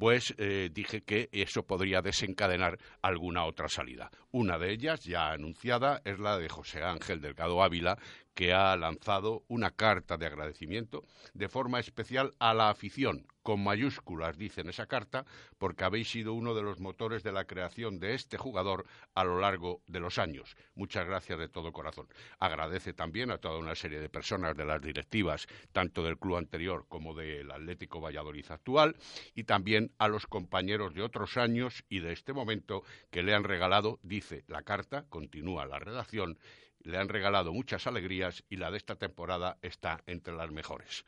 [0.00, 4.10] pues eh, dije que eso podría desencadenar alguna otra salida.
[4.30, 7.98] Una de ellas, ya anunciada, es la de José Ángel Delgado Ávila,
[8.32, 11.02] que ha lanzado una carta de agradecimiento
[11.34, 15.26] de forma especial a la afición, con mayúsculas dice en esa carta,
[15.58, 19.40] porque habéis sido uno de los motores de la creación de este jugador a lo
[19.40, 20.54] largo de los años.
[20.76, 22.06] Muchas gracias de todo corazón.
[22.38, 26.86] Agradece también a toda una serie de personas de las directivas, tanto del club anterior
[26.88, 28.94] como del Atlético Valladolid actual,
[29.34, 33.42] y también a los compañeros de otros años y de este momento que le han
[33.42, 36.38] regalado, dice la carta, continúa la redacción,
[36.84, 41.04] le han regalado muchas alegrías y la de esta temporada está entre las mejores.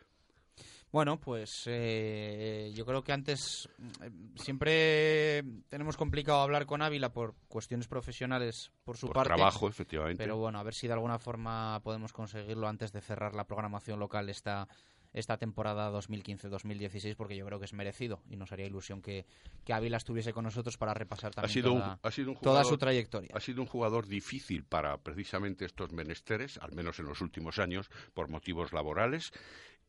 [0.93, 3.66] Bueno, pues eh, yo creo que antes
[4.03, 9.28] eh, siempre tenemos complicado hablar con Ávila por cuestiones profesionales por su por parte.
[9.34, 10.22] trabajo, efectivamente.
[10.22, 13.99] Pero bueno, a ver si de alguna forma podemos conseguirlo antes de cerrar la programación
[13.99, 14.68] local esta
[15.14, 19.26] esta temporada 2015-2016 porque yo creo que es merecido y nos haría ilusión que,
[19.62, 22.36] que Ávila estuviese con nosotros para repasar también ha sido toda, un, ha sido un
[22.38, 23.30] toda jugador- su trayectoria.
[23.34, 27.90] Ha sido un jugador difícil para precisamente estos menesteres, al menos en los últimos años,
[28.14, 29.32] por motivos laborales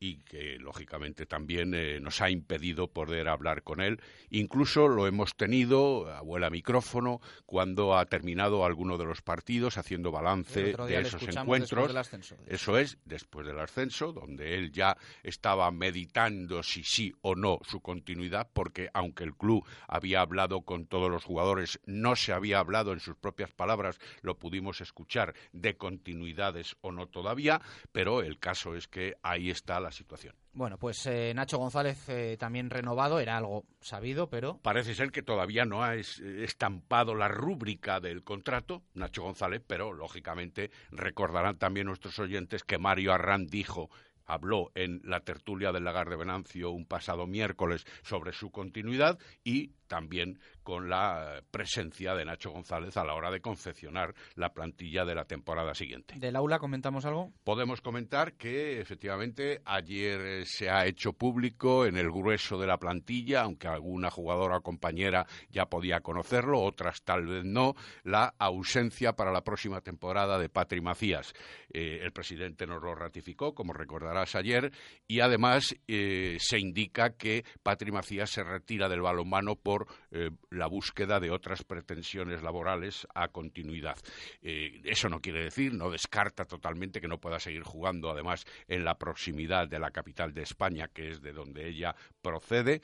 [0.03, 4.01] y que lógicamente también eh, nos ha impedido poder hablar con él.
[4.29, 10.73] Incluso lo hemos tenido, abuela micrófono, cuando ha terminado alguno de los partidos, haciendo balance
[10.73, 11.95] de esos encuentros.
[11.95, 17.35] ascenso, de Eso es, después del ascenso, donde él ya estaba meditando si sí o
[17.35, 22.33] no su continuidad, porque aunque el club había hablado con todos los jugadores, no se
[22.33, 27.61] había hablado en sus propias palabras, lo pudimos escuchar de continuidades o no todavía,
[27.93, 30.35] pero el caso es que ahí está la situación.
[30.51, 35.23] Bueno, pues eh, Nacho González eh, también renovado, era algo sabido, pero Parece ser que
[35.23, 41.87] todavía no ha es- estampado la rúbrica del contrato, Nacho González, pero lógicamente recordarán también
[41.87, 43.89] nuestros oyentes que Mario Arrán dijo
[44.25, 49.73] habló en la tertulia del Lagar de Venancio un pasado miércoles sobre su continuidad y
[49.87, 55.15] también con la presencia de Nacho González a la hora de confeccionar la plantilla de
[55.15, 56.15] la temporada siguiente.
[56.17, 57.31] del aula comentamos algo.
[57.43, 62.77] Podemos comentar que efectivamente ayer eh, se ha hecho público en el grueso de la
[62.77, 69.13] plantilla, aunque alguna jugadora o compañera ya podía conocerlo, otras tal vez no, la ausencia
[69.13, 71.33] para la próxima temporada de Patri Macías.
[71.71, 74.71] Eh, el presidente nos lo ratificó, como recordarás ayer,
[75.07, 80.67] y además eh, se indica que Patri Macías se retira del balonmano por eh, la
[80.67, 83.97] búsqueda de otras pretensiones laborales a continuidad.
[84.41, 88.85] Eh, eso no quiere decir, no descarta totalmente que no pueda seguir jugando, además, en
[88.85, 92.81] la proximidad de la capital de España, que es de donde ella procede,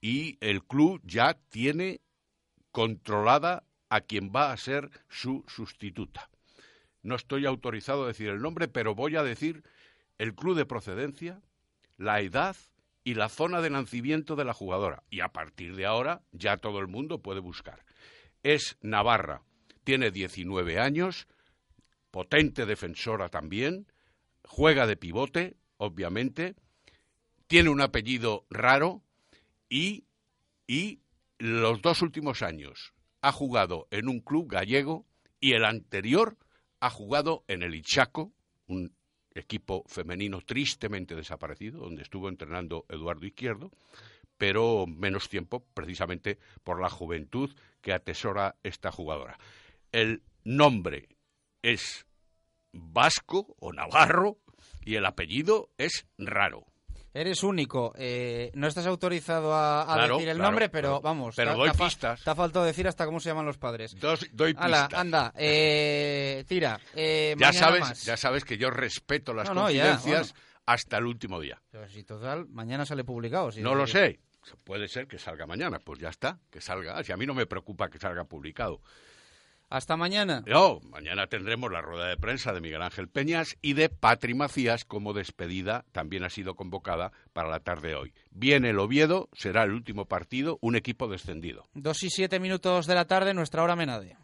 [0.00, 2.00] y el club ya tiene
[2.70, 6.30] controlada a quien va a ser su sustituta.
[7.02, 9.64] No estoy autorizado a decir el nombre, pero voy a decir
[10.18, 11.42] el club de procedencia,
[11.96, 12.56] la edad
[13.04, 15.02] y la zona de nacimiento de la jugadora.
[15.10, 17.84] Y a partir de ahora ya todo el mundo puede buscar.
[18.42, 19.42] Es Navarra,
[19.84, 21.26] tiene 19 años,
[22.10, 23.86] potente defensora también,
[24.44, 26.54] juega de pivote, obviamente,
[27.46, 29.02] tiene un apellido raro
[29.68, 30.04] y,
[30.66, 31.00] y
[31.38, 35.06] los dos últimos años ha jugado en un club gallego
[35.40, 36.36] y el anterior
[36.80, 38.32] ha jugado en el Ichaco,
[38.66, 38.94] un
[39.34, 43.70] equipo femenino tristemente desaparecido, donde estuvo entrenando Eduardo Izquierdo,
[44.36, 49.38] pero menos tiempo precisamente por la juventud que atesora esta jugadora.
[49.92, 51.08] El nombre
[51.62, 52.06] es
[52.72, 54.38] vasco o navarro
[54.84, 56.71] y el apellido es raro.
[57.14, 61.36] Eres único, eh, no estás autorizado a, a Claro, decir el claro, nombre, pero vamos.
[61.36, 62.22] Pero doy pistas.
[62.24, 63.94] Te ha faltado decir hasta cómo se llaman los padres.
[64.00, 65.00] Dos- doy Ala, pistas.
[65.00, 66.80] anda, eh, tira.
[66.94, 68.04] eh, ya sabes, más.
[68.04, 70.34] ya sabes que yo respeto las No, no, ya, confidencias
[70.64, 71.60] hasta el último día.
[71.70, 73.52] Pero si total, mañana sale publicado.
[73.52, 74.20] si- No lo sé.
[74.64, 77.04] Puede ser que salga mañana, pues ya está, que salga.
[77.04, 78.80] Si a mí no me preocupa que salga publicado.
[79.72, 80.44] Hasta mañana.
[80.46, 84.84] No, mañana tendremos la rueda de prensa de Miguel Ángel Peñas y de Patri Macías
[84.84, 88.12] como despedida, también ha sido convocada para la tarde de hoy.
[88.30, 91.70] Viene el Oviedo, será el último partido, un equipo descendido.
[91.72, 94.18] Dos y siete minutos de la tarde, nuestra hora menade.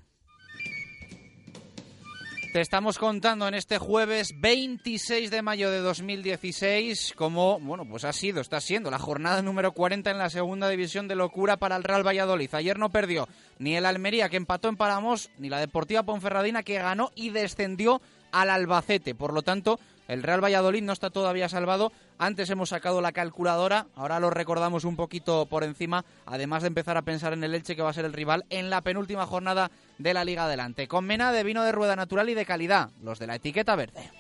[2.53, 8.13] Te estamos contando en este jueves 26 de mayo de 2016 como, bueno, pues ha
[8.15, 11.85] sido, está siendo la jornada número 40 en la segunda división de locura para el
[11.85, 12.55] Real Valladolid.
[12.55, 13.29] Ayer no perdió
[13.59, 18.01] ni el Almería que empató en Paramos, ni la Deportiva Ponferradina que ganó y descendió
[18.33, 19.15] al Albacete.
[19.15, 19.79] Por lo tanto,
[20.09, 21.93] el Real Valladolid no está todavía salvado.
[22.19, 26.97] Antes hemos sacado la calculadora, ahora lo recordamos un poquito por encima, además de empezar
[26.97, 29.71] a pensar en el Elche que va a ser el rival en la penúltima jornada
[29.99, 30.89] de la Liga Adelante.
[30.89, 34.11] Con mena de vino de rueda natural y de calidad, los de la etiqueta verde.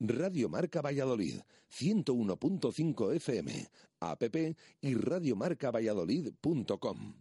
[0.00, 1.40] Radio Marca Valladolid,
[1.70, 3.68] 101.5 FM,
[4.00, 4.22] app
[4.80, 7.14] y radiomarcavalladolid.com.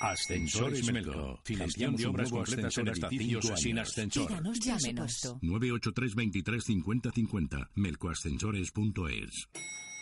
[0.00, 1.40] Ascensores Melco.
[1.44, 4.30] Financiación de obras completas en edificios sin ascensor.
[4.60, 5.36] Llámenos.
[5.42, 7.70] 983 23 50 50.
[7.74, 9.48] Melcoascensores.es.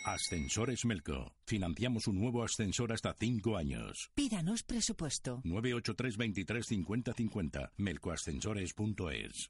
[0.05, 1.33] Ascensores Melco.
[1.45, 4.11] Financiamos un nuevo ascensor hasta 5 años.
[4.13, 5.41] Pídanos presupuesto.
[5.43, 7.71] 983 23 50 50.
[7.77, 9.49] Melcoascensores.es.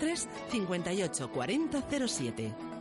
[0.01, 2.80] 58 40 07.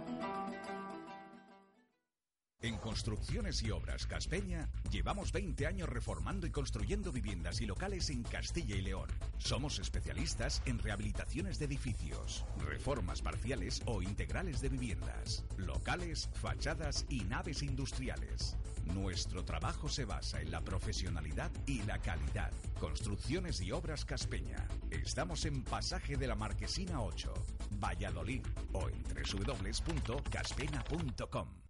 [2.63, 8.23] En Construcciones y Obras Caspeña llevamos 20 años reformando y construyendo viviendas y locales en
[8.23, 9.09] Castilla y León.
[9.39, 17.25] Somos especialistas en rehabilitaciones de edificios, reformas parciales o integrales de viviendas, locales, fachadas y
[17.25, 18.59] naves industriales.
[18.95, 22.53] Nuestro trabajo se basa en la profesionalidad y la calidad.
[22.79, 24.69] Construcciones y Obras Caspeña.
[24.91, 27.33] Estamos en Pasaje de la Marquesina 8,
[27.79, 28.45] Valladolid
[28.75, 31.70] o en www.caspena.com.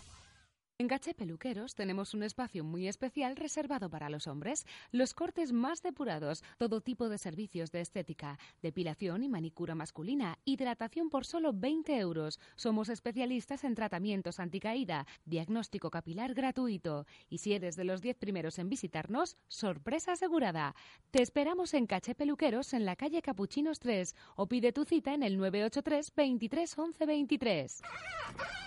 [0.81, 4.65] En Gache Peluqueros tenemos un espacio muy especial reservado para los hombres.
[4.91, 11.11] Los cortes más depurados, todo tipo de servicios de estética, depilación y manicura masculina, hidratación
[11.11, 12.39] por solo 20 euros.
[12.55, 17.05] Somos especialistas en tratamientos anticaída, diagnóstico capilar gratuito.
[17.29, 20.73] Y si eres de los 10 primeros en visitarnos, sorpresa asegurada.
[21.11, 25.21] Te esperamos en Caché Peluqueros en la calle Capuchinos 3 o pide tu cita en
[25.21, 27.81] el 983 23 11 23.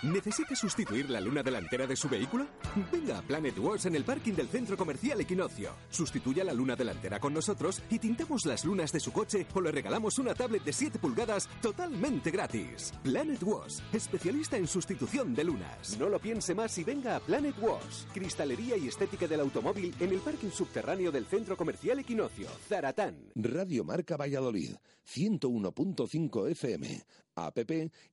[0.05, 2.47] ¿Necesita sustituir la luna delantera de su vehículo?
[2.91, 5.71] Venga a Planet Wars en el parking del centro comercial Equinoccio.
[5.91, 9.73] Sustituya la luna delantera con nosotros y tintamos las lunas de su coche o le
[9.73, 12.93] regalamos una tablet de 7 pulgadas totalmente gratis.
[13.03, 15.99] Planet Wars, especialista en sustitución de lunas.
[15.99, 20.11] No lo piense más y venga a Planet Wars, cristalería y estética del automóvil en
[20.11, 23.31] el parking subterráneo del centro comercial Equinoccio, Zaratán.
[23.35, 24.77] Radio Marca Valladolid,
[25.07, 27.03] 101.5 FM,
[27.37, 27.59] app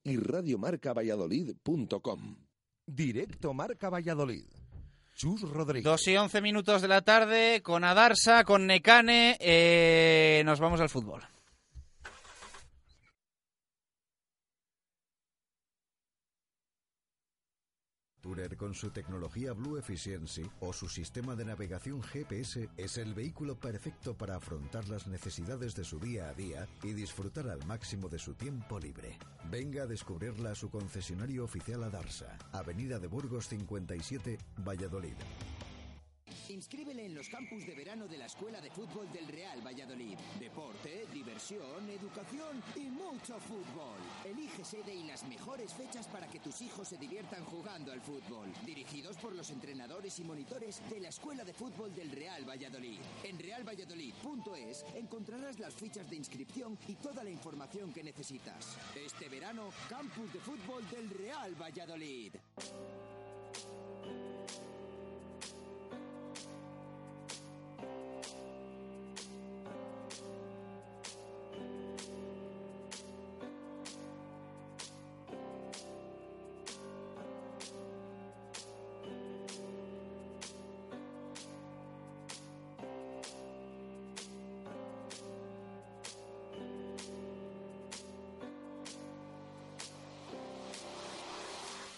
[0.03, 2.50] y radiomarcavalladolid.com.
[2.93, 4.43] Directo Marca Valladolid.
[5.15, 5.83] Chus Rodríguez.
[5.85, 9.37] Dos y once minutos de la tarde con Adarsa, con Necane.
[9.39, 11.21] eh, nos vamos al fútbol.
[18.21, 23.59] Tourer con su tecnología Blue Efficiency o su sistema de navegación GPS es el vehículo
[23.59, 28.19] perfecto para afrontar las necesidades de su día a día y disfrutar al máximo de
[28.19, 29.17] su tiempo libre.
[29.49, 35.15] Venga a descubrirla a su concesionario oficial Adarsa, Avenida de Burgos 57, Valladolid.
[36.49, 40.17] Inscríbele en los campus de verano de la Escuela de Fútbol del Real Valladolid.
[40.39, 43.99] Deporte, diversión, educación y mucho fútbol.
[44.25, 48.47] Elige sede y las mejores fechas para que tus hijos se diviertan jugando al fútbol.
[48.65, 52.99] Dirigidos por los entrenadores y monitores de la Escuela de Fútbol del Real Valladolid.
[53.23, 58.77] En realvalladolid.es encontrarás las fichas de inscripción y toda la información que necesitas.
[58.95, 62.33] Este verano, campus de fútbol del Real Valladolid.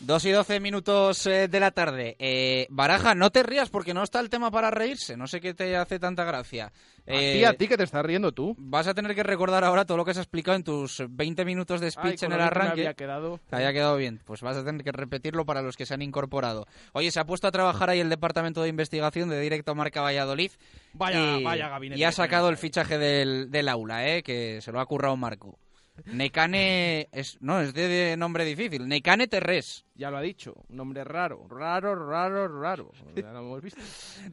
[0.06, 2.18] Dos y doce minutos eh, de la tarde.
[2.20, 5.16] Eh, Baraja, no te rías porque no está el tema para reírse.
[5.16, 6.66] No sé qué te hace tanta gracia.
[6.66, 6.72] a
[7.06, 8.54] ti, Eh, a ti que te estás riendo tú.
[8.58, 11.46] Vas a tener que recordar ahora todo lo que se ha explicado en tus 20
[11.46, 12.72] minutos de speech en el que arranque.
[12.82, 13.40] había quedado.
[13.50, 14.20] Te haya quedado bien.
[14.26, 16.68] Pues vas a tener que repetirlo para los que se han incorporado.
[16.92, 20.52] Oye, se ha puesto a trabajar ahí el departamento de investigación de Directo Marca Valladolid.
[20.92, 24.22] Vaya- y, vaya gabinete Y ha sacado el fichaje del, del aula, ¿eh?
[24.22, 25.58] que se lo ha currado Marco.
[26.06, 27.08] Necane.
[27.12, 28.88] Es, no, es de, de nombre difícil.
[28.88, 29.86] Necane Terrés.
[29.96, 30.54] Ya lo ha dicho.
[30.70, 31.46] Un nombre raro.
[31.48, 32.92] Raro, raro, raro.
[33.16, 33.80] Ya lo hemos visto.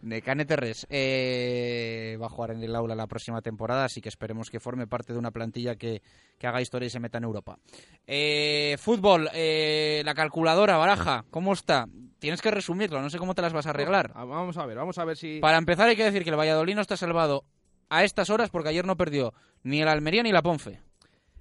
[0.02, 4.50] Necane Terrés eh, va a jugar en el aula la próxima temporada, así que esperemos
[4.50, 6.02] que forme parte de una plantilla que,
[6.38, 7.58] que haga historia y se meta en Europa.
[8.06, 11.86] Eh, fútbol, eh, la calculadora, baraja, ¿cómo está?
[12.18, 14.12] Tienes que resumirlo, no sé cómo te las vas a arreglar.
[14.14, 15.40] Ah, Vamos a ver, vamos a ver si...
[15.40, 17.44] Para empezar hay que decir que el Valladolid no está salvado
[17.88, 20.80] a estas horas porque ayer no perdió ni el Almería ni la Ponfe.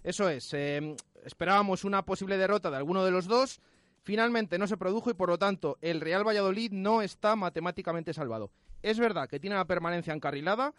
[0.10, 0.52] Eso es.
[0.56, 3.62] eh, esperábamos una posible derrota de alguno de los dos.
[4.02, 8.50] Finalmente no se produjo y por lo tanto el Real Valladolid no está matemáticamente salvado.
[8.82, 10.74] Es verdad que tiene la permanencia encarrilada.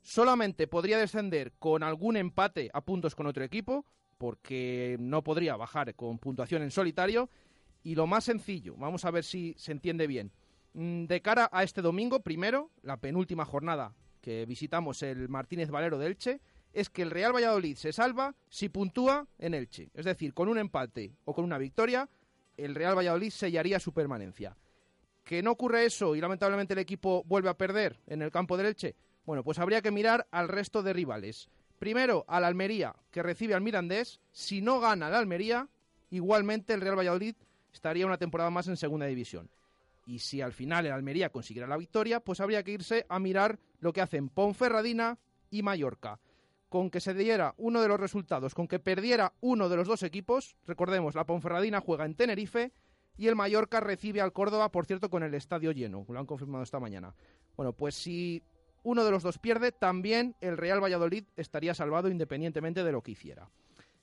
[0.00, 3.84] Solamente podría descender con algún empate a puntos con otro equipo
[4.16, 7.28] porque no podría bajar con puntuación en solitario.
[7.82, 10.32] Y lo más sencillo, vamos a ver si se entiende bien.
[10.72, 13.92] Mm, De cara a este domingo, primero, la penúltima jornada
[14.22, 16.40] que visitamos el Martínez Valero de Elche,
[16.72, 19.90] es que el Real Valladolid se salva si puntúa en Elche.
[19.94, 22.08] Es decir, con un empate o con una victoria,
[22.56, 24.56] el Real Valladolid sellaría su permanencia.
[25.24, 28.66] ¿Que no ocurre eso y lamentablemente el equipo vuelve a perder en el campo del
[28.66, 28.96] Elche?
[29.24, 31.48] Bueno, pues habría que mirar al resto de rivales.
[31.78, 34.20] Primero al Almería, que recibe al Mirandés.
[34.32, 35.68] Si no gana el Almería,
[36.10, 37.34] igualmente el Real Valladolid
[37.72, 39.48] estaría una temporada más en segunda división.
[40.06, 43.58] Y si al final el Almería consiguiera la victoria, pues habría que irse a mirar
[43.78, 45.18] lo que hacen Ponferradina
[45.50, 46.18] y Mallorca.
[46.70, 50.02] Con que se diera uno de los resultados, con que perdiera uno de los dos
[50.02, 52.72] equipos, recordemos, la Ponferradina juega en Tenerife
[53.18, 56.06] y el Mallorca recibe al Córdoba, por cierto, con el estadio lleno.
[56.08, 57.14] Lo han confirmado esta mañana.
[57.56, 58.42] Bueno, pues si
[58.82, 63.10] uno de los dos pierde, también el Real Valladolid estaría salvado independientemente de lo que
[63.10, 63.50] hiciera.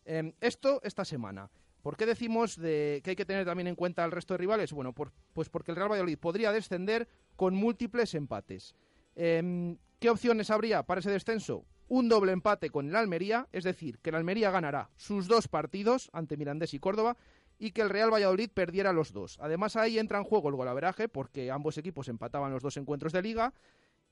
[0.06, 1.50] Em, esto esta semana.
[1.82, 4.74] ¿Por qué decimos de que hay que tener también en cuenta al resto de rivales?
[4.74, 7.08] Bueno, pues porque el Real Valladolid podría descender
[7.38, 8.76] con múltiples empates.
[9.16, 11.66] Em, ¿Qué opciones habría para ese descenso?
[11.90, 16.10] Un doble empate con el Almería, es decir, que el Almería ganará sus dos partidos
[16.12, 17.16] ante Mirandés y Córdoba
[17.60, 19.38] y que el Real Valladolid perdiera los dos.
[19.40, 23.22] Además ahí entra en juego el golaveraje porque ambos equipos empataban los dos encuentros de
[23.22, 23.54] liga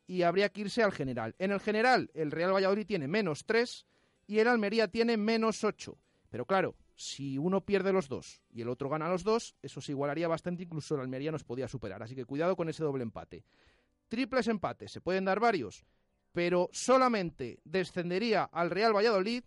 [0.08, 1.36] y habría que irse al general.
[1.38, 3.86] En el general el Real Valladolid tiene menos tres
[4.26, 5.98] y el Almería tiene menos ocho.
[6.30, 9.92] Pero claro, si uno pierde los dos y el otro gana los dos, eso se
[9.92, 12.02] igualaría bastante, incluso el Almería nos podía superar.
[12.02, 13.44] Así que cuidado con ese doble empate.
[14.08, 15.86] Triples empates, se pueden dar varios,
[16.36, 19.46] pero solamente descendería al Real Valladolid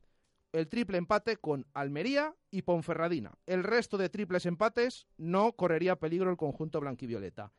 [0.53, 3.35] el triple empate con Almería y Ponferradina.
[3.45, 7.53] El resto de triples empates no correría peligro el conjunto blanquivioleta.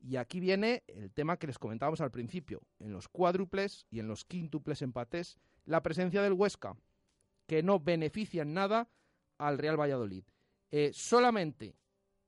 [0.00, 2.62] Y aquí viene el tema que les comentábamos al principio.
[2.78, 5.36] En los cuádruples y en los quíntuples empates,
[5.66, 6.74] la presencia del Huesca,
[7.46, 8.88] que no beneficia en nada
[9.36, 10.24] al Real Valladolid.
[10.70, 11.76] Eh, solamente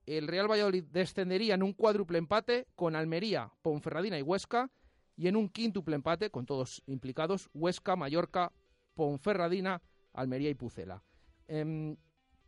[0.05, 4.69] el Real Valladolid descendería en un cuádruple empate con Almería, Ponferradina y Huesca,
[5.17, 8.51] y en un quíntuple empate con todos implicados, Huesca, Mallorca,
[8.93, 9.81] Ponferradina,
[10.13, 11.03] Almería y Pucela.
[11.47, 11.97] Em,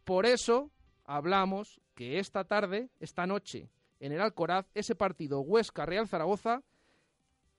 [0.03, 0.72] por eso
[1.06, 3.69] hablamos que esta tarde, esta noche,
[3.99, 6.64] en el Alcoraz, ese partido Huesca-Real Zaragoza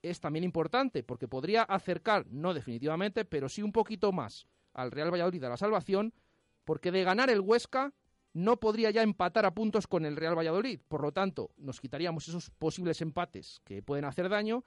[0.03, 5.13] es también importante porque podría acercar, no definitivamente, pero sí un poquito más al Real
[5.13, 6.15] Valladolid a la salvación,
[6.65, 7.93] porque de ganar el Huesca
[8.33, 10.81] no podría ya empatar a puntos con el Real Valladolid.
[10.87, 14.65] Por lo tanto, nos quitaríamos esos posibles empates que pueden hacer daño.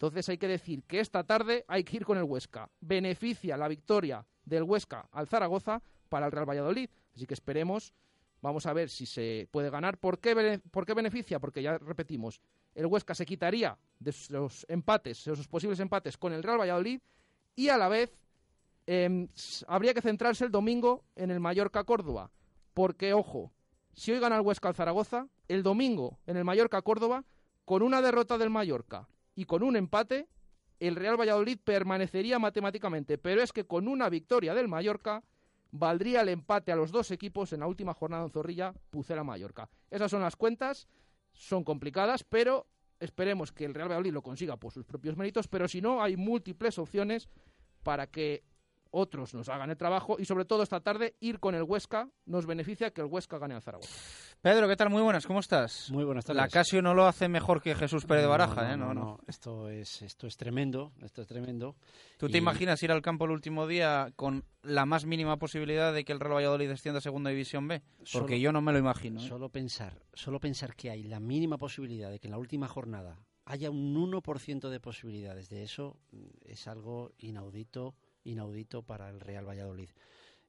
[0.00, 2.70] Entonces hay que decir que esta tarde hay que ir con el Huesca.
[2.80, 6.88] Beneficia la victoria del Huesca al Zaragoza para el Real Valladolid.
[7.14, 7.92] Así que esperemos,
[8.40, 9.98] vamos a ver si se puede ganar.
[9.98, 11.38] ¿Por qué, ¿Por qué beneficia?
[11.38, 12.40] Porque ya repetimos,
[12.74, 17.00] el Huesca se quitaría de esos empates, de esos posibles empates con el Real Valladolid
[17.54, 18.16] y a la vez
[18.92, 19.28] Em,
[19.68, 22.32] habría que centrarse el domingo en el Mallorca-Córdoba,
[22.74, 23.52] porque, ojo,
[23.92, 27.24] si hoy gana el Huesca al Zaragoza, el domingo en el Mallorca-Córdoba,
[27.64, 30.28] con una derrota del Mallorca y con un empate,
[30.78, 35.22] el Real Valladolid permanecería matemáticamente, pero es que con una victoria del Mallorca
[35.72, 39.68] valdría el empate a los dos equipos en la última jornada en Zorrilla, Pucela-Mallorca.
[39.90, 40.88] Esas son las cuentas,
[41.32, 42.66] son complicadas, pero
[42.98, 46.16] esperemos que el Real Valladolid lo consiga por sus propios méritos, pero si no, hay
[46.16, 47.28] múltiples opciones
[47.82, 48.42] para que
[48.90, 52.46] otros nos hagan el trabajo y sobre todo esta tarde ir con el Huesca nos
[52.46, 53.90] beneficia que el Huesca gane al Zaragoza.
[54.40, 54.88] Pedro, ¿qué tal?
[54.88, 55.90] Muy buenas, ¿cómo estás?
[55.90, 56.40] Muy buenas tardes.
[56.40, 58.76] La Casio no lo hace mejor que Jesús Pérez de Baraja, no, ¿eh?
[58.76, 61.76] No, no, Esto es, esto es tremendo, esto es tremendo.
[62.16, 66.04] ¿Tú te imaginas ir al campo el último día con la más mínima posibilidad de
[66.04, 67.82] que el Real Valladolid descienda a Segunda División B?
[68.12, 69.20] Porque yo no me lo imagino.
[69.20, 69.28] ¿eh?
[69.28, 73.18] Solo pensar, solo pensar que hay la mínima posibilidad de que en la última jornada
[73.44, 79.48] haya un 1% de posibilidades de eso mm, es algo inaudito inaudito para el Real
[79.48, 79.90] Valladolid.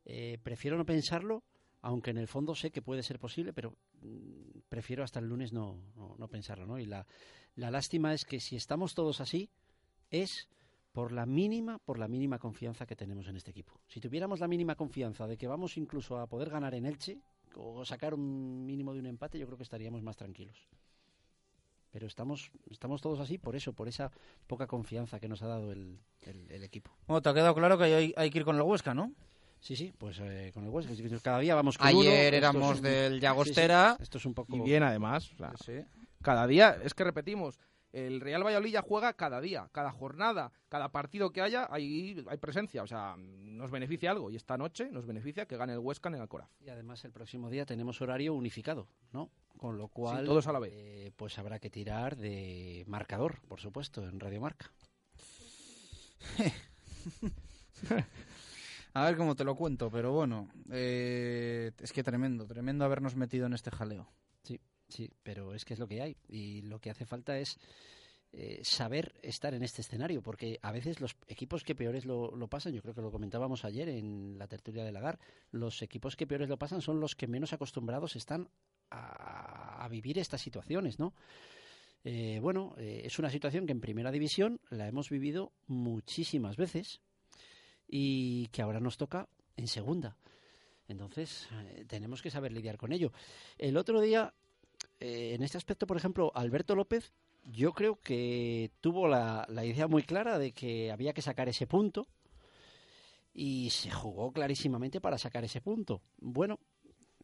[0.05, 1.43] Eh, prefiero no pensarlo,
[1.81, 5.53] aunque en el fondo sé que puede ser posible, pero mm, prefiero hasta el lunes
[5.53, 5.81] no,
[6.17, 6.65] no, pensarlo.
[6.65, 6.79] ¿no?
[6.79, 7.05] Y la,
[7.55, 9.49] la, lástima es que si estamos todos así,
[10.09, 10.49] es
[10.91, 13.79] por la mínima, por la mínima confianza que tenemos en este equipo.
[13.87, 17.21] Si tuviéramos la mínima confianza de que vamos incluso a poder ganar en Elche
[17.55, 20.67] o sacar un mínimo de un empate, yo creo que estaríamos más tranquilos
[21.91, 24.11] pero estamos, estamos todos así por eso, por esa
[24.47, 26.91] poca confianza que nos ha dado el, el, equipo.
[27.07, 29.11] Bueno, te ha quedado claro que hay, hay, que ir con el Huesca, ¿no?
[29.59, 30.93] Sí, sí, pues eh, con el Huesca.
[31.21, 33.97] Cada día vamos con Ayer éramos del Llagostera.
[33.99, 34.55] esto es un poco...
[34.55, 35.31] Y bien, además.
[36.21, 37.59] Cada día, es que repetimos,
[37.93, 42.37] el Real Valladolid ya juega cada día, cada jornada, cada partido que haya, hay, hay
[42.37, 42.83] presencia.
[42.83, 44.31] O sea, nos beneficia algo.
[44.31, 46.49] Y esta noche nos beneficia que gane el Huesca en el Alcoraz.
[46.59, 49.29] Y además el próximo día tenemos horario unificado, ¿no?
[49.57, 50.71] Con lo cual, todos a la vez.
[50.73, 54.71] Eh, pues habrá que tirar de marcador, por supuesto, en Radio Marca.
[58.93, 63.47] a ver cómo te lo cuento, pero bueno, eh, es que tremendo, tremendo habernos metido
[63.47, 64.07] en este jaleo.
[64.91, 67.57] Sí, pero es que es lo que hay y lo que hace falta es
[68.33, 72.49] eh, saber estar en este escenario, porque a veces los equipos que peores lo, lo,
[72.49, 75.17] pasan, yo creo que lo comentábamos ayer en la tertulia de Lagar,
[75.51, 78.49] los equipos que peores lo pasan son los que menos acostumbrados están
[78.91, 81.13] a, vivir estas situaciones, ¿no?
[82.03, 87.01] Eh, bueno, eh, es una situación que en primera división la hemos vivido muchísimas veces
[87.87, 90.17] y que ahora nos toca en segunda.
[90.87, 93.11] Entonces, eh, tenemos que saber lidiar con ello.
[93.57, 94.33] El otro día,
[95.01, 97.11] eh, en este aspecto, por ejemplo, Alberto López,
[97.43, 101.65] yo creo que tuvo la, la idea muy clara de que había que sacar ese
[101.65, 102.07] punto
[103.33, 106.01] y se jugó clarísimamente para sacar ese punto.
[106.19, 106.59] Bueno,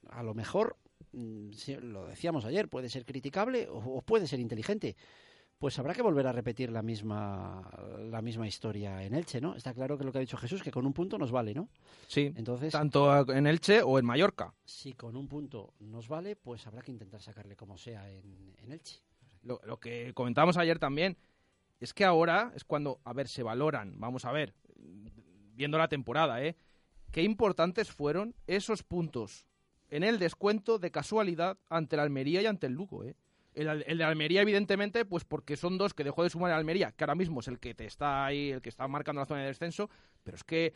[0.10, 0.78] a lo mejor,
[1.12, 1.52] mm,
[1.82, 4.96] lo decíamos ayer, puede ser criticable o puede ser inteligente.
[5.60, 7.68] Pues habrá que volver a repetir la misma,
[8.12, 9.56] la misma historia en Elche, ¿no?
[9.56, 11.68] Está claro que lo que ha dicho Jesús, que con un punto nos vale, ¿no?
[12.08, 14.54] Sí, Entonces, tanto en Elche o en Mallorca.
[14.64, 18.72] si con un punto nos vale, pues habrá que intentar sacarle como sea en, en
[18.72, 19.02] Elche.
[19.42, 21.18] Lo, lo que comentábamos ayer también
[21.80, 24.54] es que ahora es cuando, a ver, se valoran, vamos a ver,
[25.56, 26.56] viendo la temporada, ¿eh?
[27.12, 29.46] Qué importantes fueron esos puntos
[29.90, 33.16] en el descuento de casualidad ante el Almería y ante el Lugo, ¿eh?
[33.58, 37.04] El, de Almería, evidentemente, pues porque son dos que dejó de sumar el Almería, que
[37.04, 39.48] ahora mismo es el que te está ahí, el que está marcando la zona de
[39.48, 39.90] descenso,
[40.24, 40.76] pero es que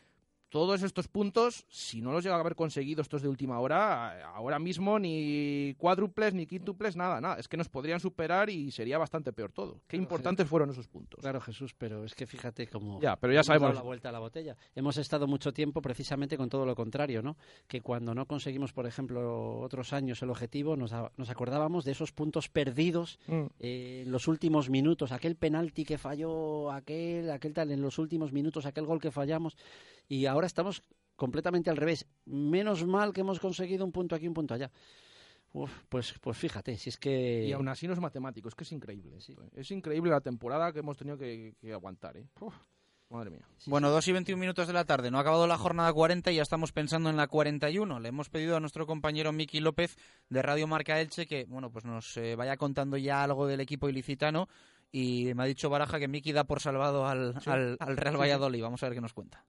[0.51, 4.59] todos estos puntos, si no los llega a haber conseguido estos de última hora, ahora
[4.59, 7.39] mismo ni cuádruples ni quíntuples, nada, nada.
[7.39, 9.79] Es que nos podrían superar y sería bastante peor todo.
[9.87, 11.21] Qué importantes fueron esos puntos.
[11.21, 12.99] Claro, Jesús, pero es que fíjate cómo...
[13.01, 13.75] Ya, pero ya dado sabemos.
[13.75, 14.57] la vuelta a la botella.
[14.75, 17.37] Hemos estado mucho tiempo precisamente con todo lo contrario, ¿no?
[17.65, 21.93] Que cuando no conseguimos, por ejemplo, otros años el objetivo, nos, a- nos acordábamos de
[21.93, 23.45] esos puntos perdidos Mm.
[23.61, 28.33] eh, en los últimos minutos, aquel penalti que falló, aquel, aquel tal, en los últimos
[28.33, 29.55] minutos, aquel gol que fallamos,
[30.09, 30.83] y ahora estamos
[31.15, 32.07] completamente al revés.
[32.25, 34.71] Menos mal que hemos conseguido un punto aquí, un punto allá.
[35.53, 37.45] Uf, pues, pues fíjate, si es que...
[37.45, 39.17] Y aún así no es matemático, es que es increíble.
[39.17, 39.49] esto, ¿eh?
[39.55, 42.25] Es increíble la temporada que hemos tenido que, que aguantar, ¿eh?
[42.39, 42.55] Uf,
[43.09, 43.45] madre mía.
[43.65, 45.11] Bueno, 2 y 21 minutos de la tarde.
[45.11, 47.99] No ha acabado la jornada 40 y ya estamos pensando en la 41.
[47.99, 49.97] Le hemos pedido a nuestro compañero Miki López
[50.29, 53.89] de Radio Marca Elche que, bueno, pues nos eh, vaya contando ya algo del equipo
[53.89, 54.47] ilicitano.
[54.93, 58.61] Y me ha dicho Baraja que Miki da por salvado al, al- al Real Valladolid.
[58.61, 59.43] Vamos a ver qué nos cuenta.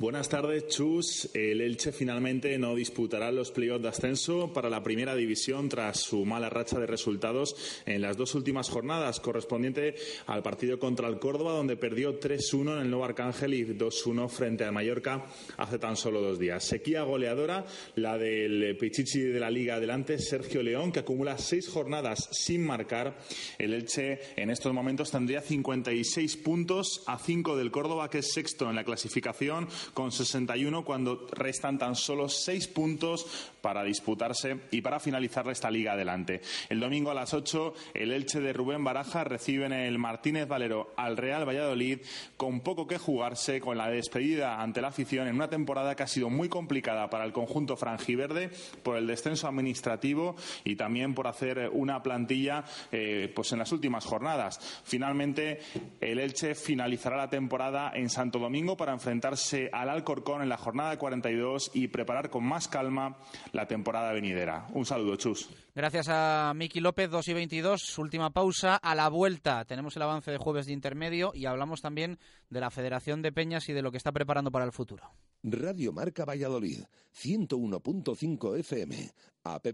[0.00, 1.28] Buenas tardes, Chus.
[1.34, 6.24] El Elche finalmente no disputará los playoffs de ascenso para la primera división tras su
[6.24, 9.96] mala racha de resultados en las dos últimas jornadas, correspondiente
[10.26, 14.62] al partido contra el Córdoba, donde perdió 3-1 en el Nuevo Arcángel y 2-1 frente
[14.62, 15.26] al Mallorca
[15.56, 16.62] hace tan solo dos días.
[16.62, 17.66] Sequía goleadora,
[17.96, 23.18] la del Pichichi de la Liga adelante, Sergio León, que acumula seis jornadas sin marcar.
[23.58, 28.70] El Elche en estos momentos tendría 56 puntos a 5 del Córdoba, que es sexto
[28.70, 33.26] en la clasificación, con 61 cuando restan tan solo 6 puntos
[33.60, 36.40] para disputarse y para finalizar esta liga adelante.
[36.68, 40.92] El domingo a las 8, el Elche de Rubén Baraja recibe en el Martínez Valero
[40.96, 42.00] al Real Valladolid
[42.36, 46.06] con poco que jugarse, con la despedida ante la afición en una temporada que ha
[46.06, 48.50] sido muy complicada para el conjunto franjiverde
[48.82, 54.04] por el descenso administrativo y también por hacer una plantilla eh, pues en las últimas
[54.04, 54.58] jornadas.
[54.84, 55.60] Finalmente,
[56.00, 60.98] el Elche finalizará la temporada en Santo Domingo para enfrentarse al Alcorcón en la jornada
[60.98, 63.16] 42 y preparar con más calma
[63.52, 64.66] la temporada venidera.
[64.72, 65.48] Un saludo, Chus.
[65.74, 67.98] Gracias a Miki López, 2 y 22.
[67.98, 68.76] Última pausa.
[68.76, 72.18] A la vuelta tenemos el avance de jueves de intermedio y hablamos también
[72.50, 75.10] de la Federación de Peñas y de lo que está preparando para el futuro.
[75.42, 76.80] Radio Marca Valladolid,
[77.14, 79.12] 101.5 FM,
[79.44, 79.66] app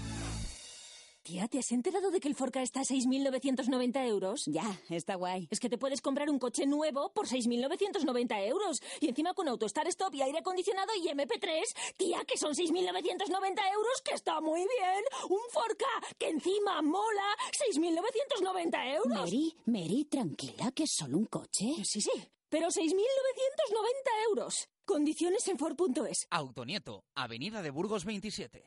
[1.23, 4.45] Tía, ¿te has enterado de que el Forca está a 6.990 euros?
[4.47, 5.49] Ya, está guay.
[5.51, 8.81] Es que te puedes comprar un coche nuevo por 6.990 euros.
[9.01, 11.63] Y encima con Autostar Stop y aire acondicionado y MP3.
[11.99, 13.29] Tía, que son 6.990
[13.75, 15.05] euros, que está muy bien.
[15.29, 15.87] Un Forca,
[16.19, 17.37] que encima mola.
[17.71, 19.19] 6.990 euros.
[19.19, 21.85] Mary, Mary, tranquila, que es solo un coche.
[21.85, 22.11] Sí, sí.
[22.49, 22.95] Pero 6.990
[24.31, 24.69] euros.
[24.87, 26.27] Condiciones en Ford.es.
[26.31, 28.67] Autonieto, Avenida de Burgos 27.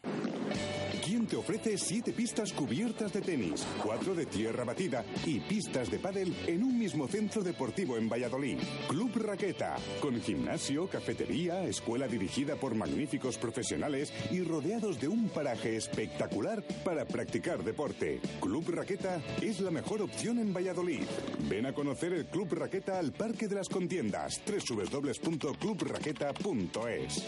[1.04, 6.00] ¿Quién te ofrece siete pistas cubiertas de tenis, cuatro de tierra batida y pistas de
[6.00, 8.58] pádel en un mismo centro deportivo en Valladolid?
[8.88, 15.76] Club Raqueta, con gimnasio, cafetería, escuela dirigida por magníficos profesionales y rodeados de un paraje
[15.76, 18.22] espectacular para practicar deporte.
[18.40, 21.04] Club Raqueta es la mejor opción en Valladolid.
[21.50, 27.26] Ven a conocer el Club Raqueta al Parque de las Contiendas, www.clubraqueta.es.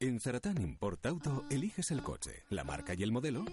[0.00, 3.44] En Zaratán Import Auto eliges el coche, la marca y el modelo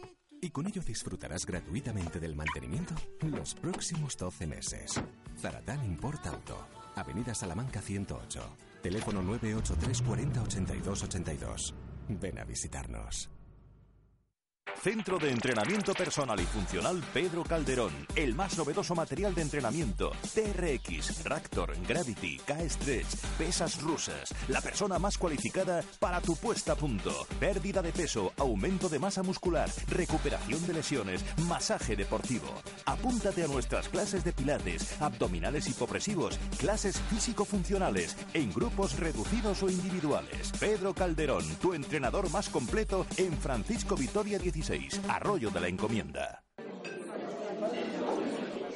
[0.42, 5.02] y con ello disfrutarás gratuitamente del mantenimiento los próximos 12 meses.
[5.40, 8.42] Zaratán Import Auto, Avenida Salamanca 108,
[8.82, 11.74] teléfono 983 40 82 82.
[12.10, 13.35] Ven a visitarnos.
[14.86, 17.92] Centro de Entrenamiento Personal y Funcional Pedro Calderón.
[18.16, 20.12] El más novedoso material de entrenamiento.
[20.36, 24.34] TRX, Raptor, Gravity, K-Stretch, pesas rusas.
[24.48, 27.12] La persona más cualificada para tu puesta a punto.
[27.40, 32.48] Pérdida de peso, aumento de masa muscular, recuperación de lesiones, masaje deportivo.
[32.86, 40.52] Apúntate a nuestras clases de pilates, abdominales hipopresivos, clases físico-funcionales, en grupos reducidos o individuales.
[40.60, 46.42] Pedro Calderón, tu entrenador más completo en Francisco Vitoria 16, Arroyo de la Encomienda.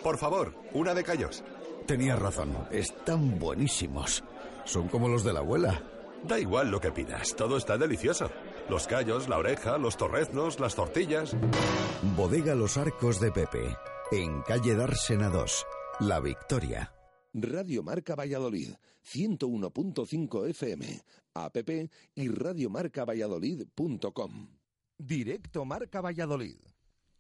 [0.04, 1.42] Por favor, una de callos.
[1.86, 4.26] Tenías razón, están buenísimos.
[4.66, 5.82] Son como los de la abuela.
[6.28, 8.30] Da igual lo que pidas, todo está delicioso.
[8.68, 11.34] Los callos, la oreja, los torreznos, las tortillas.
[12.18, 13.74] Bodega Los Arcos de Pepe,
[14.12, 15.66] en calle Dársena 2,
[16.02, 16.94] La Victoria.
[17.34, 18.74] Radio Marca Valladolid,
[19.06, 21.04] 101.5 FM,
[21.36, 21.56] app
[22.16, 24.59] y radiomarcavalladolid.com.
[25.00, 26.58] Directo Marca Valladolid.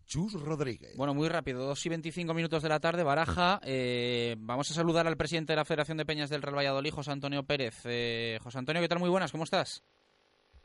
[0.06, 0.98] Chus Rodríguez.
[0.98, 3.62] Bueno, muy rápido, 2 y 25 minutos de la tarde, Baraja.
[3.64, 7.12] Eh, vamos a saludar al presidente de la Federación de Peñas del Real Valladolid, José
[7.12, 7.82] Antonio Pérez.
[7.86, 9.00] Eh, José Antonio, ¿qué tal?
[9.00, 9.82] Muy buenas, ¿cómo estás?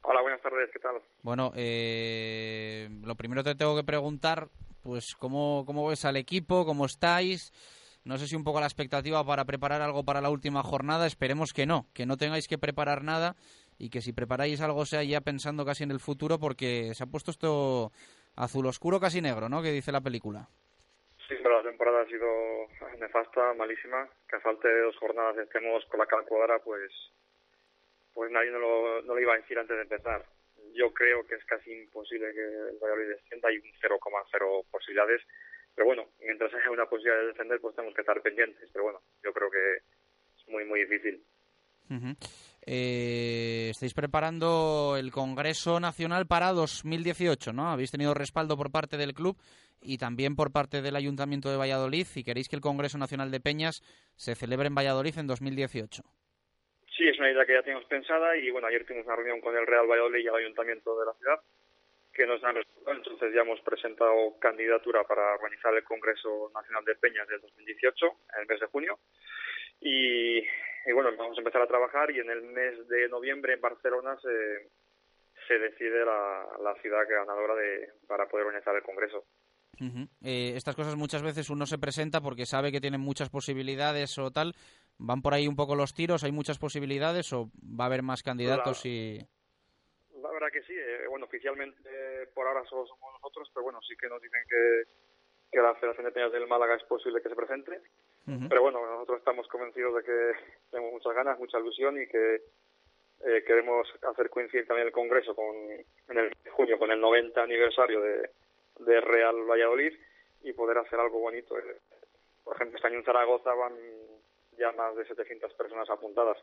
[0.03, 0.97] Hola, buenas tardes, ¿qué tal?
[1.23, 4.49] Bueno, eh, lo primero te tengo que preguntar,
[4.82, 6.66] pues, ¿cómo, ¿cómo ves al equipo?
[6.66, 7.53] ¿Cómo estáis?
[8.03, 11.07] No sé si un poco la expectativa para preparar algo para la última jornada.
[11.07, 13.36] Esperemos que no, que no tengáis que preparar nada
[13.78, 17.06] y que si preparáis algo sea ya pensando casi en el futuro porque se ha
[17.06, 17.92] puesto esto
[18.36, 19.62] azul oscuro casi negro, ¿no?
[19.62, 20.48] Que dice la película.
[21.28, 22.26] Sí, pero la temporada ha sido
[22.98, 24.09] nefasta, malísima.
[24.28, 26.92] Que a falta de dos jornadas estemos con la calculadora, pues
[28.12, 30.24] pues nadie no lo, no lo iba a decir antes de empezar.
[30.72, 35.20] Yo creo que es casi imposible que el Valladolid descienda, hay un 0,0 posibilidades.
[35.74, 38.70] Pero bueno, mientras haya una posibilidad de defender, pues tenemos que estar pendientes.
[38.72, 41.24] Pero bueno, yo creo que es muy, muy difícil.
[42.66, 47.70] Eh, estáis preparando el Congreso Nacional para 2018, ¿no?
[47.70, 49.36] Habéis tenido respaldo por parte del club
[49.82, 53.40] y también por parte del Ayuntamiento de Valladolid y queréis que el Congreso Nacional de
[53.40, 53.82] Peñas
[54.16, 56.02] se celebre en Valladolid en 2018.
[56.97, 59.56] Sí, es una idea que ya tenemos pensada y bueno, ayer tuvimos una reunión con
[59.56, 61.40] el Real Valladolid y el Ayuntamiento de la ciudad
[62.15, 66.94] que nos han respaldado, entonces ya hemos presentado candidatura para organizar el Congreso Nacional de
[66.94, 68.98] Peñas del 2018, en el mes de junio.
[69.81, 70.47] Y,
[70.86, 74.16] y, bueno, vamos a empezar a trabajar y en el mes de noviembre en Barcelona
[74.20, 74.70] se,
[75.48, 79.24] se decide la, la ciudad ganadora de, para poder organizar el Congreso.
[79.81, 80.09] Uh -huh.
[80.23, 84.31] eh, estas cosas muchas veces uno se presenta porque sabe que tienen muchas posibilidades o
[84.31, 84.55] tal.
[84.98, 86.23] ¿Van por ahí un poco los tiros?
[86.23, 88.85] ¿Hay muchas posibilidades o va a haber más candidatos?
[88.85, 89.19] La, y
[90.23, 90.74] la verdad que sí.
[90.74, 94.43] Eh, bueno, oficialmente eh, por ahora solo somos nosotros, pero bueno, sí que nos dicen
[94.48, 94.85] que,
[95.51, 97.82] que la Federación de Peñas del Málaga es posible que se presente.
[98.26, 98.48] Uh -huh.
[98.48, 100.32] Pero bueno, nosotros estamos convencidos de que
[100.70, 102.42] tenemos muchas ganas, mucha ilusión y que
[103.24, 108.01] eh, queremos hacer coincidir también el Congreso con, en el junio con el 90 aniversario
[108.01, 108.30] de,
[108.80, 109.92] de Real Valladolid
[110.42, 111.55] y poder hacer algo bonito.
[112.44, 113.72] Por ejemplo, este año en Zaragoza van
[114.59, 116.36] ya más de 700 personas apuntadas.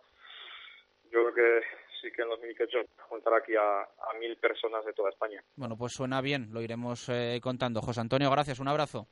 [1.12, 1.66] Yo creo que
[2.02, 2.80] sí que en 2018
[3.10, 5.44] juntará aquí a, a mil personas de toda España.
[5.56, 7.82] Bueno, pues suena bien, lo iremos eh, contando.
[7.82, 9.08] José Antonio, gracias, un abrazo.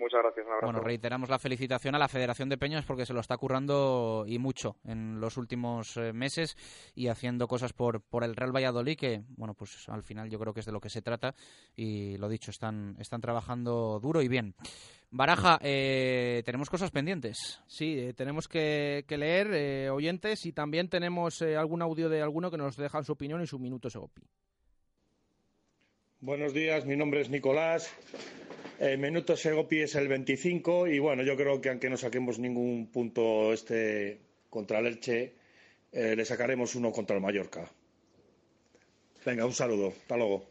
[0.00, 0.66] Muchas gracias, un abrazo.
[0.72, 4.38] Bueno, reiteramos la felicitación a la Federación de Peñas porque se lo está currando y
[4.38, 6.56] mucho en los últimos eh, meses
[6.94, 10.54] y haciendo cosas por, por el Real Valladolid que, bueno, pues al final yo creo
[10.54, 11.34] que es de lo que se trata
[11.76, 14.54] y lo dicho, están, están trabajando duro y bien.
[15.12, 17.60] Baraja, eh, tenemos cosas pendientes.
[17.66, 22.22] Sí, eh, tenemos que, que leer eh, oyentes y también tenemos eh, algún audio de
[22.22, 24.22] alguno que nos deja su opinión y su minuto Segopi.
[26.20, 27.92] Buenos días, mi nombre es Nicolás.
[28.80, 32.86] El minuto Segopi es el 25 y bueno, yo creo que aunque no saquemos ningún
[32.90, 35.34] punto este contra el Elche,
[35.92, 37.70] eh, le sacaremos uno contra el Mallorca.
[39.26, 39.88] Venga, un saludo.
[39.88, 40.46] Hasta luego.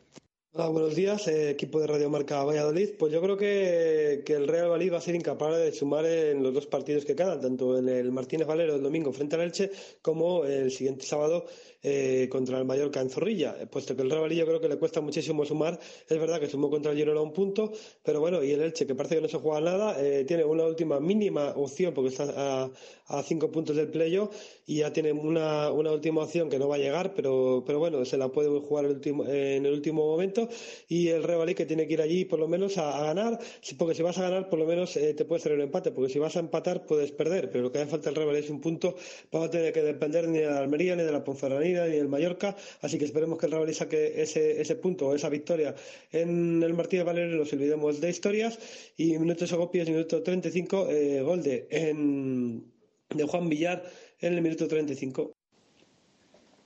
[0.51, 2.91] Buenos días, eh, equipo de Radio Marca Valladolid.
[2.99, 6.43] Pues yo creo que, que, el Real Valladolid va a ser incapaz de sumar en
[6.43, 9.71] los dos partidos que quedan, tanto en el Martínez Valero el domingo frente al Elche
[10.03, 11.47] como el siguiente sábado
[11.81, 15.01] eh, contra el Mallorca en Zorrilla, puesto que el Real yo creo que le cuesta
[15.01, 15.79] muchísimo sumar.
[16.07, 17.71] Es verdad que sumó contra el Girona un punto,
[18.03, 20.65] pero bueno, y el Elche, que parece que no se juega nada, eh, tiene una
[20.65, 22.69] última mínima opción porque está
[23.07, 24.29] a, cinco puntos del playo
[24.67, 28.05] y ya tiene una, una, última opción que no va a llegar, pero, pero bueno,
[28.05, 30.47] se la puede jugar el en el último momento.
[30.87, 33.39] Y el Real que tiene que ir allí por lo menos a, ganar,
[33.77, 36.11] porque si vas a ganar, por lo menos eh, te puede hacer un empate, porque
[36.11, 38.61] si vas a empatar puedes perder, pero lo que hace falta el Real es un
[38.61, 38.95] punto,
[39.33, 42.07] va a tener que depender ni de la Almería, ni de la Ponferradina, ni del
[42.07, 45.75] Mallorca, así que esperemos que el Valladolid saque ese, ese punto esa victoria
[46.11, 48.59] en el Martínez Valero nos olvidemos de historias.
[48.97, 52.65] Y minuto Segopi es minuto 35, eh, gol de, en,
[53.09, 53.83] de Juan Villar
[54.19, 55.33] en el minuto 35.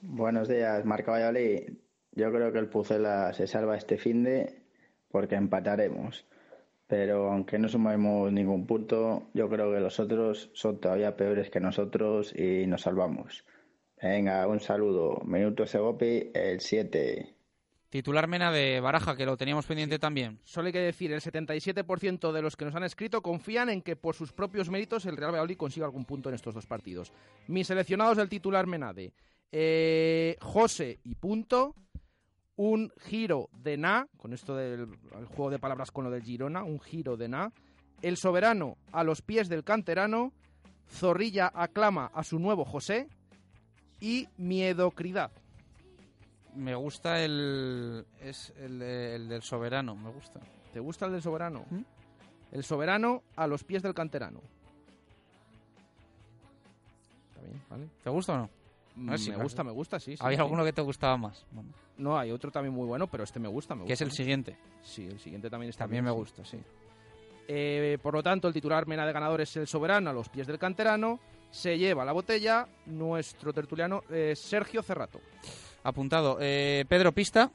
[0.01, 1.69] Buenos días, Marca Valladolid.
[2.11, 4.61] yo creo que el Pucela se salva este fin de
[5.09, 6.25] porque empataremos.
[6.87, 11.59] Pero aunque no sumemos ningún punto, yo creo que los otros son todavía peores que
[11.59, 13.45] nosotros y nos salvamos.
[14.03, 15.21] Venga, un saludo.
[15.23, 17.35] Minuto Segopi, el 7.
[17.87, 20.41] Titular Mena de Baraja, que lo teníamos pendiente también.
[20.43, 23.95] Solo hay que decir, el 77% de los que nos han escrito confían en que
[23.95, 27.13] por sus propios méritos el Real Valladolid consiga algún punto en estos dos partidos.
[27.47, 29.13] Mis seleccionados del titular Menade,
[29.53, 31.73] eh, José y punto,
[32.57, 34.97] un giro de Na, con esto del
[35.27, 37.53] juego de palabras con lo del Girona, un giro de Na,
[38.01, 40.33] el soberano a los pies del canterano,
[40.89, 43.07] Zorrilla aclama a su nuevo José
[44.03, 45.31] y Miedocridad.
[46.55, 50.41] Me gusta el, es el, del soberano, me gusta.
[50.73, 51.65] ¿Te gusta el del soberano?
[51.69, 51.81] ¿Mm?
[52.51, 54.41] El soberano a los pies del canterano.
[57.29, 57.87] Está bien, ¿vale?
[58.03, 58.49] ¿Te gusta o no?
[58.97, 60.15] Me gusta, me gusta, sí.
[60.19, 61.45] ¿Había alguno que te gustaba más?
[61.97, 63.73] No, hay otro también muy bueno, pero este me gusta.
[63.73, 64.57] Me ¿Qué es el siguiente?
[64.83, 66.59] Sí, el siguiente también está También me gusta, sí.
[67.47, 70.45] Eh, por lo tanto, el titular mena de ganador es el soberano a los pies
[70.45, 71.21] del canterano.
[71.53, 75.21] Se lleva la botella nuestro tertuliano eh, Sergio Cerrato.
[75.83, 76.39] Apuntado.
[76.41, 77.51] Eh, Pedro Pista.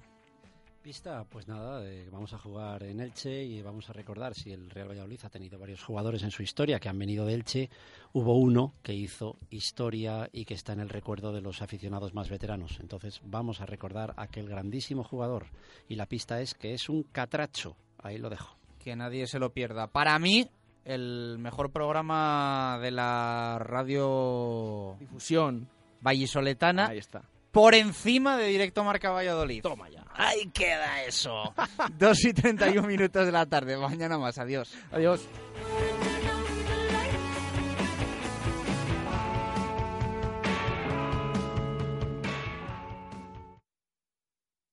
[0.80, 4.90] Pista, pues nada, vamos a jugar en Elche y vamos a recordar si el Real
[4.90, 7.70] Valladolid ha tenido varios jugadores en su historia que han venido de Elche.
[8.12, 12.30] Hubo uno que hizo historia y que está en el recuerdo de los aficionados más
[12.30, 12.78] veteranos.
[12.78, 15.46] Entonces vamos a recordar a aquel grandísimo jugador.
[15.88, 17.76] Y la pista es que es un catracho.
[17.98, 18.56] Ahí lo dejo.
[18.78, 19.88] Que nadie se lo pierda.
[19.88, 20.48] Para mí,
[20.89, 25.69] el mejor programa de la radio difusión
[26.01, 26.89] vallisoletana.
[26.89, 27.23] Ahí está
[27.59, 29.62] por encima de Directo Marca Valladolid.
[29.62, 30.05] Toma ya.
[30.15, 31.52] Ahí queda eso.
[31.98, 33.77] 2 y 31 minutos de la tarde.
[33.77, 34.39] Mañana más.
[34.39, 34.73] Adiós.
[34.93, 35.27] Adiós.